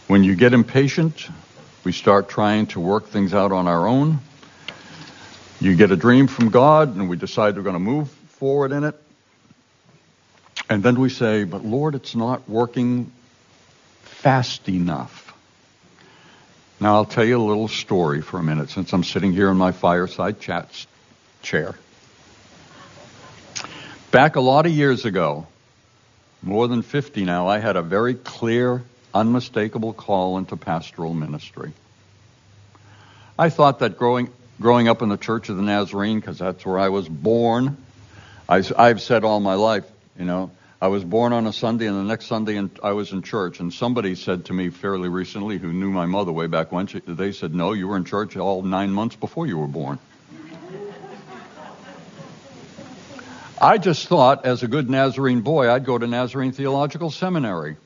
When 0.06 0.24
you 0.24 0.36
get 0.36 0.54
impatient, 0.54 1.28
we 1.84 1.92
start 1.92 2.30
trying 2.30 2.68
to 2.68 2.80
work 2.80 3.08
things 3.08 3.34
out 3.34 3.52
on 3.52 3.68
our 3.68 3.88
own. 3.88 4.20
You 5.60 5.76
get 5.76 5.90
a 5.90 5.98
dream 5.98 6.28
from 6.28 6.52
God, 6.52 6.96
and 6.96 7.10
we 7.10 7.18
decide 7.18 7.56
we're 7.56 7.64
going 7.64 7.74
to 7.74 7.80
move 7.80 8.12
forward 8.12 8.72
in 8.72 8.84
it. 8.84 8.96
And 10.70 10.82
then 10.82 11.00
we 11.00 11.10
say, 11.10 11.44
But 11.44 11.64
Lord, 11.64 11.96
it's 11.96 12.16
not 12.16 12.50
working 12.50 13.12
fast 14.04 14.68
enough. 14.68 15.34
Now, 16.80 16.96
I'll 16.96 17.06
tell 17.06 17.24
you 17.24 17.42
a 17.42 17.44
little 17.44 17.68
story 17.68 18.22
for 18.22 18.38
a 18.38 18.44
minute 18.44 18.70
since 18.70 18.92
I'm 18.92 19.04
sitting 19.04 19.32
here 19.32 19.50
in 19.50 19.58
my 19.58 19.72
fireside 19.72 20.40
chat 20.40 20.86
chair. 21.42 21.76
Back 24.12 24.36
a 24.36 24.42
lot 24.42 24.66
of 24.66 24.72
years 24.72 25.06
ago, 25.06 25.48
more 26.42 26.68
than 26.68 26.82
50 26.82 27.24
now, 27.26 27.48
I 27.48 27.60
had 27.60 27.76
a 27.76 27.82
very 27.82 28.14
clear, 28.14 28.84
unmistakable 29.14 29.94
call 29.94 30.38
into 30.38 30.58
pastoral 30.58 31.14
ministry. 31.14 31.72
I 33.38 33.50
thought 33.50 33.80
that 33.80 33.98
growing 33.98 34.30
growing 34.60 34.88
up 34.88 35.02
in 35.02 35.10
the 35.10 35.18
Church 35.18 35.50
of 35.50 35.58
the 35.58 35.64
Nazarene 35.64 36.20
because 36.20 36.38
that's 36.38 36.66
where 36.66 36.80
I 36.80 36.90
was 36.90 37.08
born. 37.08 37.78
I, 38.48 38.64
I've 38.78 39.02
said 39.02 39.24
all 39.24 39.40
my 39.40 39.56
life, 39.56 39.84
you 40.18 40.26
know, 40.26 40.52
I 40.82 40.88
was 40.88 41.04
born 41.04 41.34
on 41.34 41.48
a 41.48 41.54
Sunday, 41.54 41.88
and 41.88 41.98
the 41.98 42.04
next 42.04 42.26
Sunday 42.26 42.58
in, 42.58 42.70
I 42.84 42.92
was 42.92 43.12
in 43.12 43.22
church. 43.22 43.60
And 43.60 43.74
somebody 43.74 44.16
said 44.16 44.46
to 44.46 44.54
me 44.54 44.70
fairly 44.70 45.10
recently, 45.10 45.58
who 45.58 45.72
knew 45.72 45.90
my 45.90 46.06
mother 46.06 46.32
way 46.32 46.48
back 46.48 46.72
when, 46.72 46.88
she, 46.88 47.00
they 47.00 47.32
said, 47.32 47.56
"No, 47.56 47.74
you 47.74 47.88
were 47.88 47.98
in 47.98 48.06
church 48.06 48.36
all 48.38 48.62
nine 48.62 48.92
months 48.92 49.16
before 49.16 49.48
you 49.48 49.58
were 49.58 49.68
born." 49.68 50.00
I 53.60 53.78
just 53.78 54.08
thought, 54.08 54.46
as 54.46 54.64
a 54.64 54.68
good 54.68 54.90
Nazarene 54.90 55.42
boy, 55.42 55.72
I'd 55.72 55.86
go 55.86 55.98
to 55.98 56.06
Nazarene 56.06 56.52
Theological 56.52 57.10
Seminary. 57.10 57.78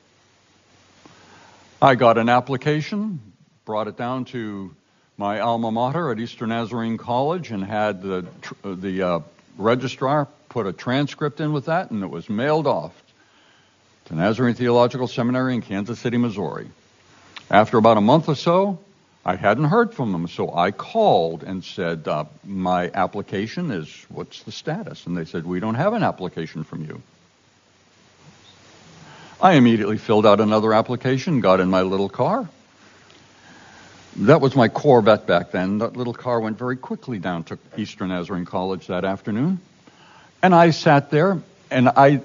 I 1.80 1.94
got 1.94 2.18
an 2.18 2.28
application, 2.28 3.20
brought 3.64 3.86
it 3.86 3.96
down 3.96 4.24
to 4.26 4.74
my 5.16 5.40
alma 5.40 5.70
mater 5.70 6.10
at 6.10 6.18
Eastern 6.18 6.48
Nazarene 6.48 6.98
College 6.98 7.52
and 7.52 7.64
had 7.64 8.02
the, 8.02 8.26
the 8.64 9.02
uh, 9.02 9.20
registrar 9.56 10.26
put 10.50 10.66
a 10.66 10.72
transcript 10.72 11.40
in 11.40 11.52
with 11.52 11.64
that, 11.66 11.90
and 11.90 12.02
it 12.02 12.10
was 12.10 12.28
mailed 12.28 12.66
off 12.66 12.92
to 14.06 14.14
Nazarene 14.14 14.54
Theological 14.54 15.08
Seminary 15.08 15.54
in 15.54 15.62
Kansas 15.62 15.98
City, 15.98 16.18
Missouri. 16.18 16.68
After 17.50 17.78
about 17.78 17.96
a 17.96 18.02
month 18.02 18.28
or 18.28 18.34
so, 18.34 18.78
I 19.24 19.36
hadn't 19.36 19.64
heard 19.64 19.94
from 19.94 20.12
them, 20.12 20.28
so 20.28 20.54
I 20.54 20.70
called 20.70 21.42
and 21.42 21.64
said, 21.64 22.06
uh, 22.06 22.24
My 22.44 22.90
application 22.92 23.70
is, 23.70 23.88
what's 24.08 24.42
the 24.42 24.52
status? 24.52 25.06
And 25.06 25.16
they 25.16 25.24
said, 25.24 25.46
We 25.46 25.60
don't 25.60 25.76
have 25.76 25.94
an 25.94 26.02
application 26.02 26.64
from 26.64 26.84
you. 26.84 27.02
I 29.40 29.54
immediately 29.54 29.96
filled 29.96 30.26
out 30.26 30.40
another 30.40 30.74
application, 30.74 31.40
got 31.40 31.60
in 31.60 31.70
my 31.70 31.82
little 31.82 32.10
car, 32.10 32.48
that 34.16 34.40
was 34.40 34.56
my 34.56 34.68
Corvette 34.68 35.26
back 35.26 35.52
then. 35.52 35.78
That 35.78 35.96
little 35.96 36.12
car 36.12 36.40
went 36.40 36.58
very 36.58 36.76
quickly 36.76 37.18
down 37.18 37.44
to 37.44 37.58
Eastern 37.76 38.08
Nazarene 38.08 38.44
College 38.44 38.88
that 38.88 39.04
afternoon. 39.04 39.60
And 40.42 40.54
I 40.54 40.70
sat 40.70 41.10
there 41.10 41.40
and 41.70 41.88
I 41.88 42.20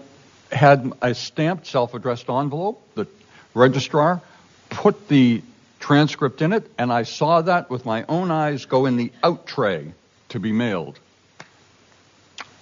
had 0.51 0.91
a 1.01 1.13
stamped 1.13 1.67
self 1.67 1.93
addressed 1.93 2.29
envelope. 2.29 2.81
The 2.95 3.07
registrar 3.53 4.21
put 4.69 5.07
the 5.07 5.41
transcript 5.79 6.41
in 6.41 6.53
it, 6.53 6.69
and 6.77 6.91
I 6.91 7.03
saw 7.03 7.41
that 7.41 7.69
with 7.69 7.85
my 7.85 8.05
own 8.07 8.31
eyes 8.31 8.65
go 8.65 8.85
in 8.85 8.97
the 8.97 9.11
out 9.23 9.45
tray 9.45 9.93
to 10.29 10.39
be 10.39 10.51
mailed. 10.51 10.99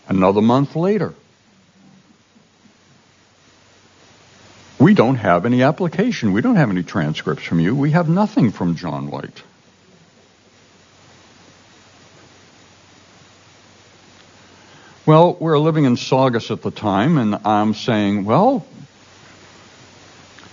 Another 0.07 0.41
month 0.41 0.75
later, 0.75 1.13
We 4.83 4.93
don't 4.93 5.15
have 5.15 5.45
any 5.45 5.63
application. 5.63 6.33
We 6.33 6.41
don't 6.41 6.57
have 6.57 6.69
any 6.69 6.83
transcripts 6.83 7.45
from 7.45 7.61
you. 7.61 7.73
We 7.73 7.91
have 7.91 8.09
nothing 8.09 8.51
from 8.51 8.75
John 8.75 9.09
White. 9.09 9.41
Well, 15.05 15.35
we 15.37 15.51
are 15.51 15.59
living 15.59 15.83
in 15.83 15.97
Saugus 15.97 16.49
at 16.49 16.61
the 16.61 16.71
time, 16.71 17.17
and 17.17 17.35
I'm 17.43 17.73
saying, 17.73 18.23
well, 18.23 18.65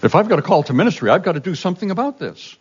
if 0.03 0.17
I've 0.17 0.29
got 0.29 0.41
a 0.41 0.43
call 0.43 0.65
to 0.65 0.73
ministry, 0.73 1.09
I've 1.09 1.23
got 1.23 1.33
to 1.33 1.41
do 1.41 1.55
something 1.55 1.93
about 1.93 2.19
this. 2.19 2.57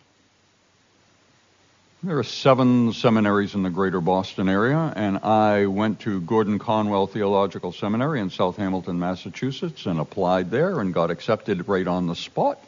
There 2.04 2.16
are 2.16 2.22
seven 2.22 2.92
seminaries 2.92 3.56
in 3.56 3.64
the 3.64 3.70
greater 3.70 4.00
Boston 4.00 4.48
area, 4.48 4.92
and 4.94 5.18
I 5.18 5.66
went 5.66 5.98
to 6.00 6.20
Gordon 6.20 6.60
Conwell 6.60 7.08
Theological 7.08 7.72
Seminary 7.72 8.20
in 8.20 8.30
South 8.30 8.56
Hamilton, 8.56 9.00
Massachusetts, 9.00 9.86
and 9.86 9.98
applied 9.98 10.52
there 10.52 10.78
and 10.78 10.94
got 10.94 11.10
accepted 11.10 11.66
right 11.66 11.88
on 11.88 12.06
the 12.06 12.14
spot. 12.14 12.64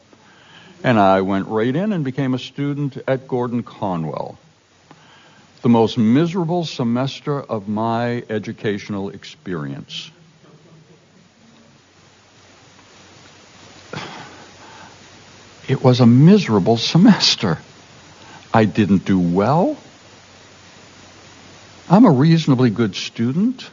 And 0.83 0.99
I 0.99 1.21
went 1.21 1.47
right 1.47 1.77
in 1.77 1.93
and 1.93 2.05
became 2.05 2.35
a 2.35 2.41
student 2.41 2.99
at 3.07 3.29
Gordon 3.29 3.63
Conwell. 3.63 4.37
The 5.63 5.69
most 5.69 5.97
miserable 5.97 6.65
semester 6.65 7.41
of 7.41 7.69
my 7.69 8.25
educational 8.29 9.11
experience. 9.11 10.11
It 15.69 15.83
was 15.83 16.01
a 16.01 16.07
miserable 16.07 16.77
semester. 16.77 17.59
I 18.53 18.65
didn't 18.65 19.05
do 19.05 19.19
well. 19.19 19.77
I'm 21.89 22.05
a 22.05 22.11
reasonably 22.11 22.71
good 22.71 22.97
student. 22.97 23.71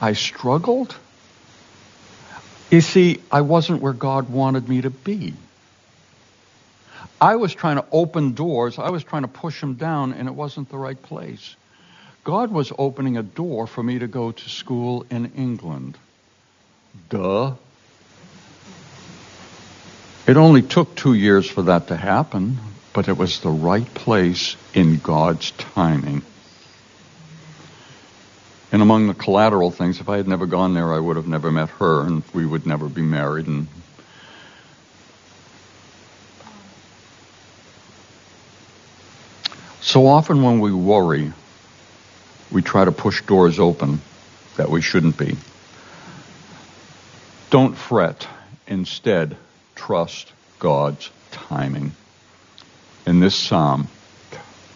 I 0.00 0.14
struggled. 0.14 0.96
You 2.70 2.80
see, 2.80 3.20
I 3.30 3.42
wasn't 3.42 3.82
where 3.82 3.92
God 3.92 4.30
wanted 4.30 4.68
me 4.68 4.80
to 4.82 4.90
be. 4.90 5.34
I 7.20 7.36
was 7.36 7.54
trying 7.54 7.76
to 7.76 7.84
open 7.92 8.32
doors, 8.32 8.78
I 8.78 8.90
was 8.90 9.04
trying 9.04 9.22
to 9.22 9.28
push 9.28 9.60
them 9.60 9.74
down, 9.74 10.12
and 10.12 10.26
it 10.26 10.34
wasn't 10.34 10.70
the 10.70 10.78
right 10.78 11.00
place. 11.00 11.54
God 12.24 12.50
was 12.50 12.72
opening 12.78 13.16
a 13.16 13.22
door 13.22 13.66
for 13.66 13.82
me 13.82 13.98
to 13.98 14.06
go 14.06 14.32
to 14.32 14.48
school 14.48 15.04
in 15.10 15.32
England. 15.36 15.98
Duh. 17.08 17.54
It 20.26 20.36
only 20.36 20.62
took 20.62 20.94
two 20.94 21.14
years 21.14 21.48
for 21.50 21.62
that 21.62 21.88
to 21.88 21.96
happen, 21.96 22.58
but 22.92 23.08
it 23.08 23.16
was 23.16 23.40
the 23.40 23.50
right 23.50 23.92
place 23.94 24.56
in 24.74 24.98
God's 24.98 25.50
timing. 25.52 26.22
And 28.72 28.82
among 28.82 29.08
the 29.08 29.14
collateral 29.14 29.70
things, 29.70 30.00
if 30.00 30.08
I 30.08 30.16
had 30.16 30.28
never 30.28 30.46
gone 30.46 30.74
there, 30.74 30.94
I 30.94 31.00
would 31.00 31.16
have 31.16 31.26
never 31.26 31.50
met 31.50 31.70
her, 31.70 32.06
and 32.06 32.22
we 32.32 32.46
would 32.46 32.66
never 32.66 32.88
be 32.88 33.02
married. 33.02 33.46
And 33.46 33.66
so 39.90 40.06
often 40.06 40.44
when 40.44 40.60
we 40.60 40.72
worry, 40.72 41.32
we 42.52 42.62
try 42.62 42.84
to 42.84 42.92
push 42.92 43.22
doors 43.22 43.58
open 43.58 44.00
that 44.56 44.70
we 44.70 44.80
shouldn't 44.80 45.16
be. 45.16 45.36
Don't 47.50 47.76
fret. 47.76 48.28
Instead, 48.68 49.36
trust 49.74 50.32
God's 50.60 51.10
timing. 51.32 51.90
In 53.04 53.18
this 53.18 53.34
psalm, 53.34 53.88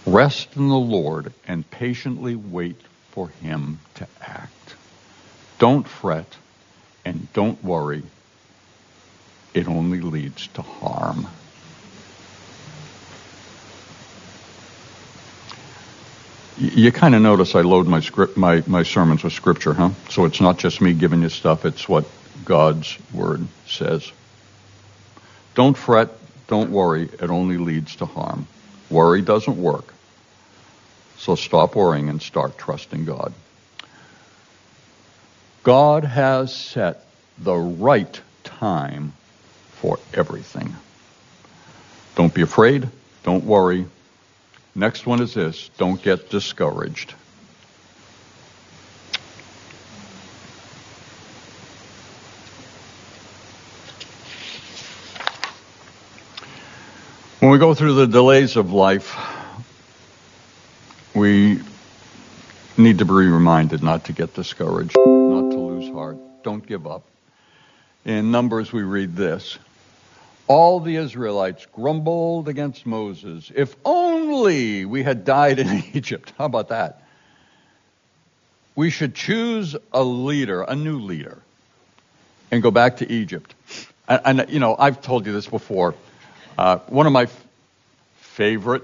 rest 0.04 0.56
in 0.56 0.68
the 0.68 0.74
Lord 0.74 1.32
and 1.46 1.70
patiently 1.70 2.34
wait 2.34 2.80
for 3.12 3.28
him 3.28 3.78
to 3.94 4.08
act. 4.20 4.74
Don't 5.60 5.86
fret 5.86 6.36
and 7.04 7.32
don't 7.32 7.62
worry. 7.62 8.02
It 9.54 9.68
only 9.68 10.00
leads 10.00 10.48
to 10.48 10.62
harm. 10.62 11.28
You 16.56 16.92
kind 16.92 17.14
of 17.14 17.22
notice 17.22 17.54
I 17.54 17.62
load 17.62 17.88
my 17.88 18.00
script, 18.00 18.36
my, 18.36 18.62
my 18.66 18.84
sermons 18.84 19.24
with 19.24 19.32
scripture, 19.32 19.74
huh? 19.74 19.90
So 20.08 20.24
it's 20.24 20.40
not 20.40 20.58
just 20.58 20.80
me 20.80 20.92
giving 20.92 21.22
you 21.22 21.28
stuff, 21.28 21.64
it's 21.64 21.88
what 21.88 22.04
God's 22.44 22.96
word 23.12 23.46
says. 23.66 24.12
Don't 25.54 25.76
fret, 25.76 26.10
don't 26.46 26.70
worry, 26.70 27.04
it 27.04 27.30
only 27.30 27.56
leads 27.56 27.96
to 27.96 28.06
harm. 28.06 28.46
Worry 28.88 29.22
doesn't 29.22 29.60
work. 29.60 29.92
So 31.18 31.34
stop 31.34 31.74
worrying 31.74 32.08
and 32.08 32.22
start 32.22 32.56
trusting 32.58 33.04
God. 33.04 33.32
God 35.64 36.04
has 36.04 36.54
set 36.54 37.04
the 37.38 37.54
right 37.54 38.20
time 38.44 39.12
for 39.72 39.98
everything. 40.12 40.76
Don't 42.14 42.32
be 42.32 42.42
afraid. 42.42 42.88
Don't 43.22 43.44
worry. 43.44 43.86
Next 44.74 45.06
one 45.06 45.22
is 45.22 45.34
this 45.34 45.70
don't 45.78 46.02
get 46.02 46.30
discouraged. 46.30 47.14
When 57.40 57.52
we 57.52 57.58
go 57.58 57.74
through 57.74 57.94
the 57.94 58.06
delays 58.06 58.56
of 58.56 58.72
life, 58.72 59.16
we 61.14 61.60
need 62.76 62.98
to 62.98 63.04
be 63.04 63.12
reminded 63.12 63.82
not 63.82 64.04
to 64.06 64.12
get 64.12 64.34
discouraged, 64.34 64.98
not 65.26 65.50
to 65.50 65.60
lose 65.60 65.88
heart. 65.88 66.18
Don't 66.42 66.66
give 66.66 66.86
up. 66.86 67.04
In 68.04 68.30
Numbers, 68.30 68.72
we 68.72 68.82
read 68.82 69.14
this 69.14 69.58
All 70.48 70.80
the 70.80 70.96
Israelites 70.96 71.66
grumbled 71.66 72.48
against 72.48 72.86
Moses. 72.86 73.52
If 73.54 73.76
only 73.84 74.13
we 74.42 75.02
had 75.02 75.24
died 75.24 75.58
in 75.58 75.84
Egypt. 75.94 76.32
How 76.38 76.46
about 76.46 76.68
that? 76.68 77.02
We 78.74 78.90
should 78.90 79.14
choose 79.14 79.76
a 79.92 80.02
leader, 80.02 80.62
a 80.62 80.74
new 80.74 80.98
leader, 81.00 81.38
and 82.50 82.62
go 82.62 82.70
back 82.70 82.96
to 82.98 83.10
Egypt. 83.10 83.54
And, 84.08 84.40
and 84.40 84.50
you 84.50 84.58
know, 84.58 84.74
I've 84.76 85.00
told 85.00 85.26
you 85.26 85.32
this 85.32 85.46
before. 85.46 85.94
Uh, 86.58 86.78
one 86.88 87.06
of 87.06 87.12
my 87.12 87.24
f- 87.24 87.44
favorite 88.16 88.82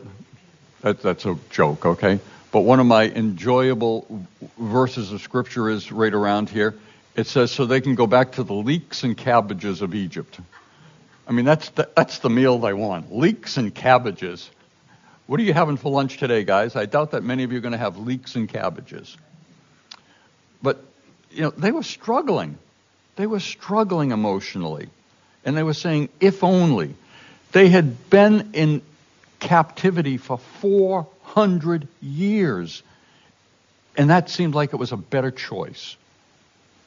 that, 0.83 1.03
that's 1.03 1.27
a 1.27 1.37
joke, 1.51 1.85
okay? 1.85 2.21
But 2.53 2.61
one 2.61 2.81
of 2.81 2.87
my 2.87 3.05
enjoyable 3.05 4.27
verses 4.59 5.13
of 5.13 5.21
scripture 5.21 5.69
is 5.69 5.93
right 5.93 6.13
around 6.13 6.49
here. 6.49 6.75
It 7.17 7.27
says, 7.27 7.51
so 7.51 7.67
they 7.67 7.81
can 7.81 7.95
go 7.95 8.07
back 8.07 8.33
to 8.33 8.43
the 8.43 8.55
leeks 8.55 9.05
and 9.05 9.17
cabbages 9.17 9.83
of 9.83 9.95
Egypt. 9.95 10.39
I 11.29 11.33
mean, 11.33 11.45
that's 11.45 11.69
the, 11.71 11.89
that's 11.95 12.21
the 12.21 12.31
meal 12.31 12.59
they 12.59 12.73
want 12.73 13.15
leeks 13.15 13.57
and 13.57 13.75
cabbages. 13.75 14.51
What 15.31 15.39
are 15.39 15.45
you 15.45 15.55
having 15.55 15.77
for 15.77 15.93
lunch 15.93 16.17
today, 16.17 16.43
guys? 16.43 16.75
I 16.75 16.87
doubt 16.87 17.13
that 17.13 17.23
many 17.23 17.45
of 17.45 17.53
you 17.53 17.59
are 17.59 17.61
going 17.61 17.71
to 17.71 17.79
have 17.79 17.97
leeks 17.97 18.35
and 18.35 18.49
cabbages. 18.49 19.17
But, 20.61 20.83
you 21.31 21.43
know, 21.43 21.51
they 21.51 21.71
were 21.71 21.85
struggling. 21.85 22.59
They 23.15 23.29
were 23.29 23.39
struggling 23.39 24.11
emotionally. 24.11 24.89
And 25.45 25.57
they 25.57 25.63
were 25.63 25.73
saying, 25.73 26.09
if 26.19 26.43
only. 26.43 26.97
They 27.53 27.69
had 27.69 28.11
been 28.11 28.51
in 28.55 28.83
captivity 29.39 30.17
for 30.17 30.39
400 30.39 31.87
years. 32.03 32.83
And 33.97 34.11
that 34.11 34.31
seemed 34.31 34.57
like 34.57 34.73
it 34.73 34.79
was 34.79 34.91
a 34.91 34.97
better 34.97 35.31
choice 35.31 35.95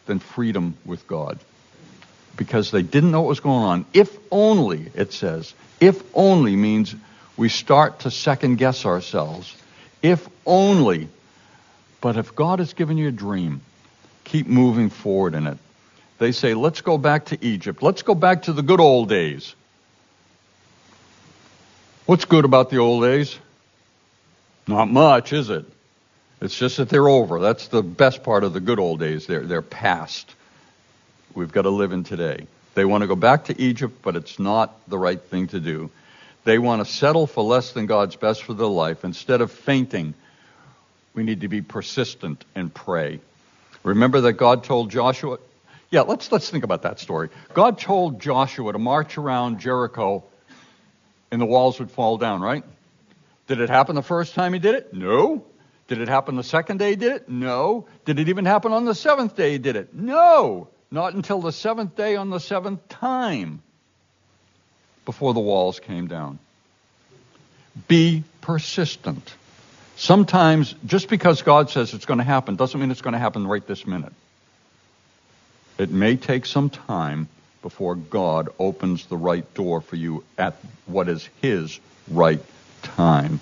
than 0.05 0.19
freedom 0.19 0.75
with 0.83 1.07
God 1.07 1.39
because 2.35 2.71
they 2.71 2.81
didn't 2.81 3.11
know 3.11 3.21
what 3.21 3.29
was 3.29 3.39
going 3.39 3.63
on. 3.63 3.85
If 3.93 4.13
only, 4.31 4.91
it 4.95 5.13
says, 5.13 5.53
if 5.79 6.03
only 6.13 6.57
means 6.57 6.93
we 7.37 7.49
start 7.49 7.99
to 8.01 8.11
second 8.11 8.57
guess 8.57 8.85
ourselves. 8.85 9.55
If 10.01 10.27
only. 10.45 11.09
But 12.01 12.17
if 12.17 12.35
God 12.35 12.59
has 12.59 12.73
given 12.73 12.97
you 12.97 13.07
a 13.07 13.11
dream, 13.11 13.61
keep 14.23 14.47
moving 14.47 14.89
forward 14.89 15.35
in 15.35 15.47
it. 15.47 15.57
They 16.19 16.31
say, 16.31 16.53
let's 16.53 16.81
go 16.81 16.97
back 16.97 17.25
to 17.25 17.43
Egypt. 17.43 17.81
Let's 17.81 18.01
go 18.01 18.13
back 18.13 18.43
to 18.43 18.53
the 18.53 18.61
good 18.61 18.79
old 18.79 19.09
days. 19.09 19.55
What's 22.05 22.25
good 22.25 22.45
about 22.45 22.69
the 22.69 22.77
old 22.77 23.03
days? 23.03 23.37
Not 24.67 24.89
much, 24.89 25.33
is 25.33 25.49
it? 25.49 25.65
It's 26.41 26.57
just 26.57 26.77
that 26.77 26.89
they're 26.89 27.07
over. 27.07 27.39
That's 27.39 27.69
the 27.69 27.81
best 27.81 28.23
part 28.23 28.43
of 28.43 28.51
the 28.51 28.59
good 28.59 28.79
old 28.79 28.99
days. 28.99 29.25
They're, 29.25 29.45
they're 29.45 29.61
past. 29.61 30.29
We've 31.33 31.51
got 31.51 31.61
to 31.61 31.69
live 31.69 31.93
in 31.93 32.03
today. 32.03 32.47
They 32.75 32.83
want 32.83 33.03
to 33.03 33.07
go 33.07 33.15
back 33.15 33.45
to 33.45 33.61
Egypt, 33.61 33.99
but 34.01 34.15
it's 34.17 34.39
not 34.39 34.77
the 34.89 34.97
right 34.97 35.21
thing 35.21 35.47
to 35.47 35.59
do. 35.59 35.89
They 36.43 36.59
want 36.59 36.85
to 36.85 36.91
settle 36.91 37.27
for 37.27 37.43
less 37.43 37.71
than 37.71 37.85
God's 37.85 38.15
best 38.15 38.43
for 38.43 38.53
their 38.53 38.67
life. 38.67 39.03
Instead 39.05 39.41
of 39.41 39.51
fainting, 39.51 40.13
we 41.13 41.23
need 41.23 41.41
to 41.41 41.47
be 41.47 41.61
persistent 41.61 42.43
and 42.53 42.73
pray. 42.73 43.19
Remember 43.83 44.21
that 44.21 44.33
God 44.33 44.63
told 44.63 44.91
Joshua, 44.91 45.37
yeah, 45.89 46.01
let's, 46.01 46.31
let's 46.31 46.49
think 46.49 46.63
about 46.63 46.81
that 46.81 46.99
story. 46.99 47.29
God 47.53 47.77
told 47.77 48.19
Joshua 48.19 48.73
to 48.73 48.79
march 48.79 49.17
around 49.17 49.59
Jericho 49.59 50.23
and 51.31 51.39
the 51.41 51.45
walls 51.45 51.79
would 51.79 51.91
fall 51.91 52.17
down, 52.17 52.41
right? 52.41 52.63
Did 53.47 53.59
it 53.59 53.69
happen 53.69 53.95
the 53.95 54.01
first 54.01 54.35
time 54.35 54.53
he 54.53 54.59
did 54.59 54.75
it? 54.75 54.93
No. 54.93 55.45
Did 55.87 55.99
it 55.99 56.07
happen 56.07 56.35
the 56.35 56.43
second 56.43 56.77
day 56.77 56.91
he 56.91 56.95
did 56.95 57.11
it? 57.11 57.29
No. 57.29 57.87
Did 58.05 58.19
it 58.19 58.29
even 58.29 58.45
happen 58.45 58.71
on 58.71 58.85
the 58.85 58.95
seventh 58.95 59.35
day 59.35 59.51
he 59.51 59.57
did 59.57 59.75
it? 59.75 59.93
No. 59.93 60.69
Not 60.91 61.13
until 61.13 61.41
the 61.41 61.51
seventh 61.51 61.95
day 61.95 62.15
on 62.15 62.29
the 62.29 62.39
seventh 62.39 62.87
time 62.87 63.61
before 65.05 65.33
the 65.33 65.39
walls 65.39 65.79
came 65.79 66.07
down. 66.07 66.39
Be 67.87 68.23
persistent. 68.41 69.33
Sometimes, 69.95 70.73
just 70.85 71.09
because 71.09 71.41
God 71.41 71.69
says 71.69 71.93
it's 71.93 72.05
going 72.05 72.17
to 72.17 72.23
happen 72.23 72.55
doesn't 72.55 72.79
mean 72.79 72.91
it's 72.91 73.01
going 73.01 73.13
to 73.13 73.19
happen 73.19 73.47
right 73.47 73.65
this 73.65 73.85
minute. 73.85 74.13
It 75.77 75.91
may 75.91 76.15
take 76.15 76.45
some 76.45 76.69
time 76.69 77.27
before 77.61 77.95
God 77.95 78.49
opens 78.59 79.05
the 79.05 79.17
right 79.17 79.51
door 79.53 79.81
for 79.81 79.95
you 79.95 80.23
at 80.37 80.55
what 80.85 81.09
is 81.09 81.27
His 81.41 81.79
right 82.09 82.41
time. 82.83 83.39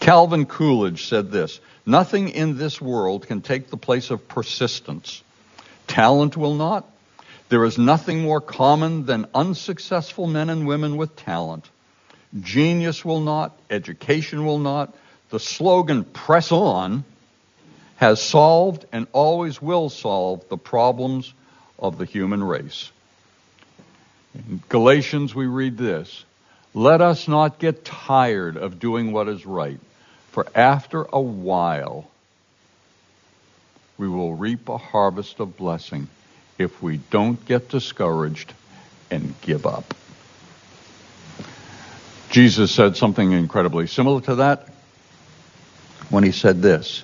Calvin 0.00 0.46
Coolidge 0.46 1.06
said 1.06 1.30
this 1.30 1.60
Nothing 1.84 2.30
in 2.30 2.58
this 2.58 2.80
world 2.80 3.26
can 3.26 3.40
take 3.42 3.70
the 3.70 3.76
place 3.76 4.10
of 4.10 4.26
persistence. 4.26 5.22
Talent 5.86 6.36
will 6.36 6.54
not. 6.54 6.84
There 7.48 7.64
is 7.64 7.78
nothing 7.78 8.22
more 8.22 8.40
common 8.40 9.06
than 9.06 9.28
unsuccessful 9.34 10.26
men 10.26 10.50
and 10.50 10.66
women 10.66 10.96
with 10.96 11.14
talent. 11.14 11.68
Genius 12.40 13.04
will 13.04 13.20
not. 13.20 13.56
Education 13.70 14.44
will 14.44 14.58
not. 14.58 14.94
The 15.30 15.38
slogan, 15.38 16.04
press 16.04 16.50
on, 16.50 17.04
has 17.96 18.20
solved 18.20 18.84
and 18.92 19.06
always 19.12 19.62
will 19.62 19.90
solve 19.90 20.48
the 20.48 20.58
problems 20.58 21.32
of 21.78 21.98
the 21.98 22.04
human 22.04 22.42
race. 22.42 22.90
In 24.34 24.62
Galatians, 24.68 25.34
we 25.34 25.46
read 25.46 25.78
this 25.78 26.24
Let 26.74 27.00
us 27.00 27.28
not 27.28 27.60
get 27.60 27.84
tired 27.84 28.56
of 28.56 28.80
doing 28.80 29.12
what 29.12 29.28
is 29.28 29.46
right, 29.46 29.80
for 30.32 30.46
after 30.54 31.06
a 31.12 31.20
while 31.20 32.10
we 33.98 34.08
will 34.08 34.34
reap 34.34 34.68
a 34.68 34.76
harvest 34.76 35.40
of 35.40 35.56
blessing 35.56 36.08
if 36.58 36.82
we 36.82 36.98
don't 37.10 37.44
get 37.44 37.68
discouraged 37.68 38.52
and 39.10 39.34
give 39.42 39.66
up. 39.66 39.94
Jesus 42.30 42.72
said 42.72 42.96
something 42.96 43.32
incredibly 43.32 43.86
similar 43.86 44.20
to 44.22 44.36
that 44.36 44.68
when 46.10 46.24
he 46.24 46.32
said 46.32 46.62
this 46.62 47.02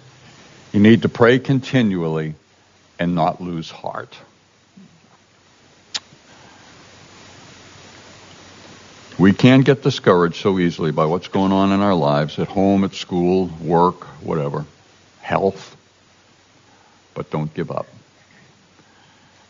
You 0.72 0.80
need 0.80 1.02
to 1.02 1.08
pray 1.08 1.38
continually 1.38 2.34
and 2.98 3.14
not 3.14 3.40
lose 3.40 3.70
heart. 3.70 4.16
We 9.18 9.32
can't 9.32 9.64
get 9.64 9.82
discouraged 9.82 10.36
so 10.36 10.58
easily 10.58 10.90
by 10.90 11.04
what's 11.04 11.28
going 11.28 11.52
on 11.52 11.70
in 11.70 11.80
our 11.80 11.94
lives 11.94 12.38
at 12.38 12.48
home, 12.48 12.82
at 12.82 12.94
school, 12.94 13.50
work, 13.60 14.04
whatever, 14.22 14.64
health. 15.20 15.76
But 17.14 17.30
don't 17.30 17.52
give 17.52 17.70
up. 17.70 17.86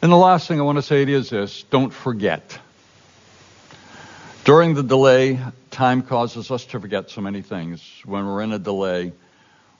And 0.03 0.11
the 0.11 0.17
last 0.17 0.49
thing 0.49 0.59
I 0.59 0.65
want 0.65 0.79
to 0.79 0.83
say 0.83 1.05
to 1.05 1.11
you 1.12 1.19
is 1.19 1.31
this 1.31 1.62
don't 1.71 1.93
forget. 1.93 2.59
During 4.45 4.75
the 4.75 4.83
delay, 4.83 5.38
time 5.71 6.03
causes 6.03 6.51
us 6.51 6.65
to 6.67 6.81
forget 6.81 7.09
so 7.09 7.21
many 7.21 7.41
things. 7.41 7.88
When 8.05 8.27
we're 8.27 8.43
in 8.43 8.51
a 8.51 8.59
delay, 8.59 9.12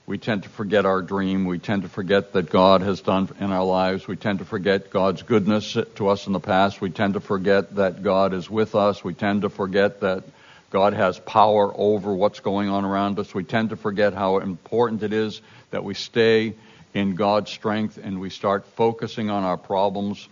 we 0.05 0.17
tend 0.17 0.43
to 0.43 0.49
forget 0.49 0.85
our 0.85 1.01
dream. 1.01 1.43
We 1.43 1.59
tend 1.59 1.81
to 1.81 1.89
forget 1.89 2.31
that 2.31 2.49
God 2.49 2.79
has 2.83 3.01
done 3.01 3.27
in 3.41 3.51
our 3.51 3.65
lives. 3.65 4.07
We 4.07 4.15
tend 4.15 4.39
to 4.39 4.45
forget 4.45 4.89
God's 4.89 5.23
goodness 5.23 5.75
to 5.95 6.07
us 6.07 6.25
in 6.25 6.31
the 6.31 6.39
past. 6.39 6.79
We 6.79 6.89
tend 6.89 7.15
to 7.15 7.19
forget 7.19 7.75
that 7.75 8.01
God 8.01 8.33
is 8.33 8.49
with 8.49 8.75
us. 8.75 9.03
We 9.03 9.13
tend 9.13 9.41
to 9.41 9.49
forget 9.49 9.99
that 9.99 10.23
God 10.69 10.93
has 10.93 11.19
power 11.19 11.69
over 11.75 12.13
what's 12.13 12.39
going 12.39 12.69
on 12.69 12.85
around 12.85 13.19
us. 13.19 13.35
We 13.35 13.43
tend 13.43 13.71
to 13.71 13.75
forget 13.75 14.13
how 14.13 14.37
important 14.37 15.03
it 15.03 15.11
is 15.11 15.41
that 15.71 15.83
we 15.83 15.95
stay 15.95 16.53
in 16.93 17.15
God's 17.15 17.51
strength 17.51 17.97
and 18.01 18.19
we 18.19 18.29
start 18.29 18.65
focusing 18.65 19.29
on 19.29 19.43
our 19.43 19.57
problems. 19.57 20.27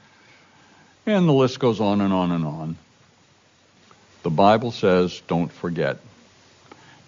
And 1.06 1.28
the 1.28 1.34
list 1.34 1.60
goes 1.60 1.80
on 1.82 2.02
and 2.02 2.13
on 2.13 2.32
and 2.32 2.45
on. 2.45 2.78
The 4.24 4.30
Bible 4.30 4.71
says, 4.71 5.21
don't 5.28 5.52
forget. 5.52 5.97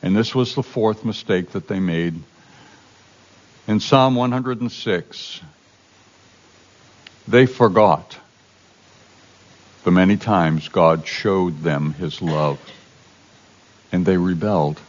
And 0.01 0.15
this 0.15 0.33
was 0.33 0.55
the 0.55 0.63
fourth 0.63 1.05
mistake 1.05 1.51
that 1.51 1.67
they 1.67 1.79
made. 1.79 2.15
In 3.67 3.79
Psalm 3.79 4.15
106, 4.15 5.41
they 7.27 7.45
forgot 7.45 8.17
the 9.83 9.91
many 9.91 10.17
times 10.17 10.69
God 10.69 11.07
showed 11.07 11.61
them 11.61 11.93
his 11.93 12.21
love. 12.21 12.59
And 13.91 14.05
they 14.05 14.17
rebelled 14.17 14.79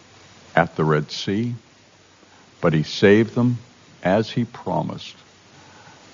at 0.57 0.77
the 0.77 0.85
Red 0.85 1.11
Sea, 1.11 1.55
but 2.61 2.73
he 2.73 2.85
saved 2.85 3.35
them 3.35 3.59
as 4.05 4.31
he 4.31 4.45
promised. 4.45 5.17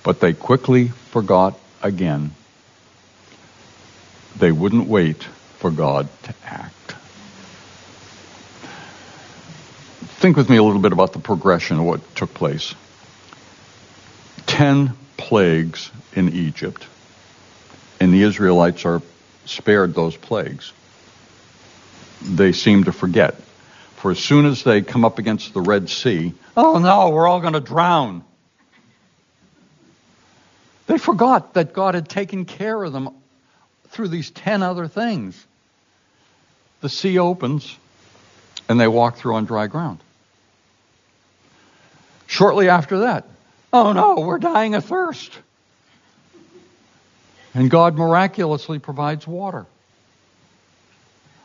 But 0.02 0.20
they 0.20 0.32
quickly 0.32 0.88
forgot 0.88 1.58
again. 1.82 2.30
They 4.38 4.52
wouldn't 4.52 4.88
wait 4.88 5.22
for 5.58 5.70
God 5.70 6.08
to 6.22 6.34
act. 6.44 6.94
Think 10.20 10.36
with 10.36 10.48
me 10.48 10.56
a 10.56 10.62
little 10.62 10.80
bit 10.80 10.92
about 10.92 11.12
the 11.12 11.18
progression 11.18 11.78
of 11.78 11.84
what 11.84 12.14
took 12.14 12.32
place. 12.32 12.74
Ten 14.46 14.92
plagues 15.16 15.90
in 16.14 16.32
Egypt, 16.32 16.86
and 18.00 18.12
the 18.12 18.22
Israelites 18.22 18.84
are 18.84 19.02
spared 19.46 19.94
those 19.94 20.16
plagues. 20.16 20.72
They 22.22 22.52
seem 22.52 22.84
to 22.84 22.92
forget. 22.92 23.34
For 24.00 24.10
as 24.10 24.18
soon 24.18 24.46
as 24.46 24.64
they 24.64 24.80
come 24.80 25.04
up 25.04 25.18
against 25.18 25.52
the 25.52 25.60
Red 25.60 25.90
Sea, 25.90 26.32
oh 26.56 26.78
no, 26.78 27.10
we're 27.10 27.28
all 27.28 27.42
going 27.42 27.52
to 27.52 27.60
drown. 27.60 28.24
They 30.86 30.96
forgot 30.96 31.52
that 31.52 31.74
God 31.74 31.94
had 31.94 32.08
taken 32.08 32.46
care 32.46 32.82
of 32.82 32.94
them 32.94 33.10
through 33.88 34.08
these 34.08 34.30
ten 34.30 34.62
other 34.62 34.88
things 34.88 35.46
the 36.80 36.88
sea 36.88 37.18
opens 37.18 37.76
and 38.70 38.80
they 38.80 38.88
walk 38.88 39.18
through 39.18 39.34
on 39.34 39.44
dry 39.44 39.66
ground. 39.66 39.98
Shortly 42.26 42.70
after 42.70 43.00
that, 43.00 43.26
oh 43.70 43.92
no, 43.92 44.20
we're 44.20 44.38
dying 44.38 44.74
of 44.74 44.86
thirst. 44.86 45.38
And 47.52 47.68
God 47.68 47.98
miraculously 47.98 48.78
provides 48.78 49.26
water. 49.26 49.66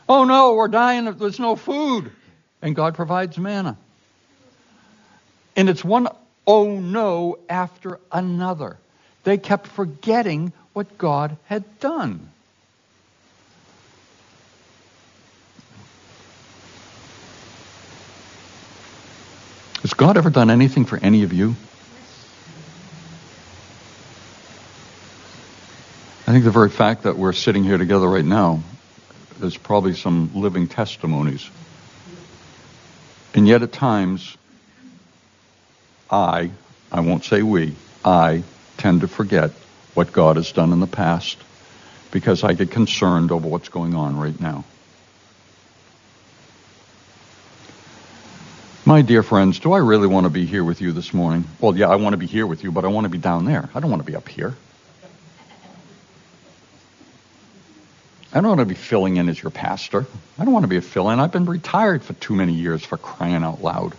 Oh 0.08 0.24
no, 0.24 0.54
we're 0.54 0.70
dying, 0.70 1.04
there's 1.18 1.40
no 1.40 1.58
food. 1.58 2.14
And 2.66 2.76
God 2.76 2.96
provides 2.96 3.38
manna. 3.38 3.78
And 5.56 5.70
it's 5.70 5.86
one 5.86 6.08
oh 6.48 6.80
no 6.80 7.38
after 7.48 8.00
another. 8.12 8.78
They 9.24 9.38
kept 9.38 9.68
forgetting 9.68 10.52
what 10.74 10.98
God 10.98 11.38
had 11.46 11.80
done. 11.80 12.28
Has 19.84 19.94
God 19.94 20.18
ever 20.18 20.32
done 20.32 20.50
anything 20.50 20.86
for 20.86 20.98
any 20.98 21.22
of 21.22 21.34
you? 21.34 21.56
I 26.28 26.32
think 26.32 26.44
the 26.44 26.50
very 26.50 26.72
fact 26.72 27.04
that 27.04 27.16
we're 27.16 27.34
sitting 27.34 27.64
here 27.64 27.78
together 27.78 28.08
right 28.08 28.26
now 28.26 28.64
is 29.40 29.56
probably 29.56 29.94
some 29.94 30.32
living 30.34 30.68
testimonies. 30.68 31.48
And 33.36 33.46
yet 33.46 33.62
at 33.64 33.74
times, 33.74 34.38
I, 36.10 36.50
I 36.90 37.02
won't 37.02 37.26
say 37.26 37.42
we, 37.42 37.76
I 38.06 38.44
tend 38.78 39.02
to 39.02 39.10
forget 39.10 39.52
what 39.94 40.14
God 40.14 40.38
has 40.38 40.54
done 40.54 40.72
in 40.72 40.80
the 40.80 40.88
past 40.88 41.38
because 42.12 42.46
I 42.46 42.54
get 42.54 42.72
concerned 42.72 43.34
over 43.34 43.46
what's 43.46 43.68
going 43.68 43.94
on 43.94 44.18
right 44.18 44.40
now. 44.40 44.64
My 48.86 49.02
dear 49.02 49.22
friends, 49.22 49.60
do 49.60 49.74
I 49.74 49.80
really 49.80 50.08
want 50.08 50.26
to 50.26 50.30
be 50.30 50.46
here 50.46 50.64
with 50.64 50.80
you 50.80 50.94
this 50.94 51.14
morning? 51.14 51.44
Well, 51.60 51.76
yeah, 51.76 51.90
I 51.90 51.96
want 51.98 52.14
to 52.14 52.18
be 52.18 52.28
here 52.28 52.48
with 52.48 52.64
you, 52.64 52.72
but 52.72 52.86
I 52.86 52.88
want 52.88 53.04
to 53.04 53.10
be 53.10 53.18
down 53.18 53.44
there. 53.44 53.68
I 53.76 53.82
don't 53.82 53.90
want 53.90 54.06
to 54.06 54.10
be 54.10 54.16
up 54.16 54.30
here. 54.30 54.54
I 58.36 58.42
don't 58.42 58.50
want 58.50 58.60
to 58.60 58.66
be 58.66 58.76
filling 58.76 59.16
in 59.16 59.30
as 59.30 59.42
your 59.42 59.50
pastor. 59.50 60.06
I 60.38 60.44
don't 60.44 60.54
want 60.54 60.64
to 60.64 60.68
be 60.68 60.76
a 60.76 60.82
fill 60.82 61.10
in. 61.10 61.22
I've 61.22 61.32
been 61.32 61.46
retired 61.46 62.04
for 62.04 62.12
too 62.16 62.36
many 62.36 62.52
years 62.52 62.84
for 62.84 62.98
crying 62.98 63.44
out 63.46 63.64
loud. 63.64 63.94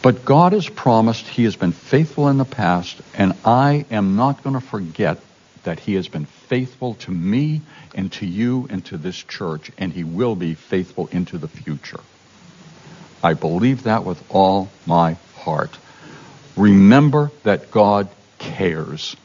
But 0.00 0.24
God 0.24 0.54
has 0.54 0.66
promised 0.66 1.28
He 1.28 1.44
has 1.44 1.56
been 1.56 1.72
faithful 1.72 2.28
in 2.28 2.38
the 2.38 2.46
past, 2.46 3.02
and 3.12 3.34
I 3.44 3.84
am 3.90 4.16
not 4.16 4.42
going 4.42 4.54
to 4.54 4.66
forget 4.66 5.18
that 5.64 5.78
He 5.78 5.96
has 5.96 6.08
been 6.08 6.24
faithful 6.24 6.94
to 6.94 7.10
me 7.10 7.60
and 7.94 8.10
to 8.12 8.24
you 8.24 8.66
and 8.70 8.82
to 8.86 8.96
this 8.96 9.16
church, 9.16 9.70
and 9.76 9.92
He 9.92 10.04
will 10.04 10.36
be 10.36 10.54
faithful 10.54 11.08
into 11.08 11.36
the 11.36 11.48
future. 11.48 12.00
I 13.22 13.34
believe 13.34 13.82
that 13.82 14.04
with 14.04 14.22
all 14.30 14.70
my 14.86 15.18
heart. 15.34 15.76
Remember 16.56 17.30
that 17.42 17.70
God 17.70 18.08
cares. 18.38 19.16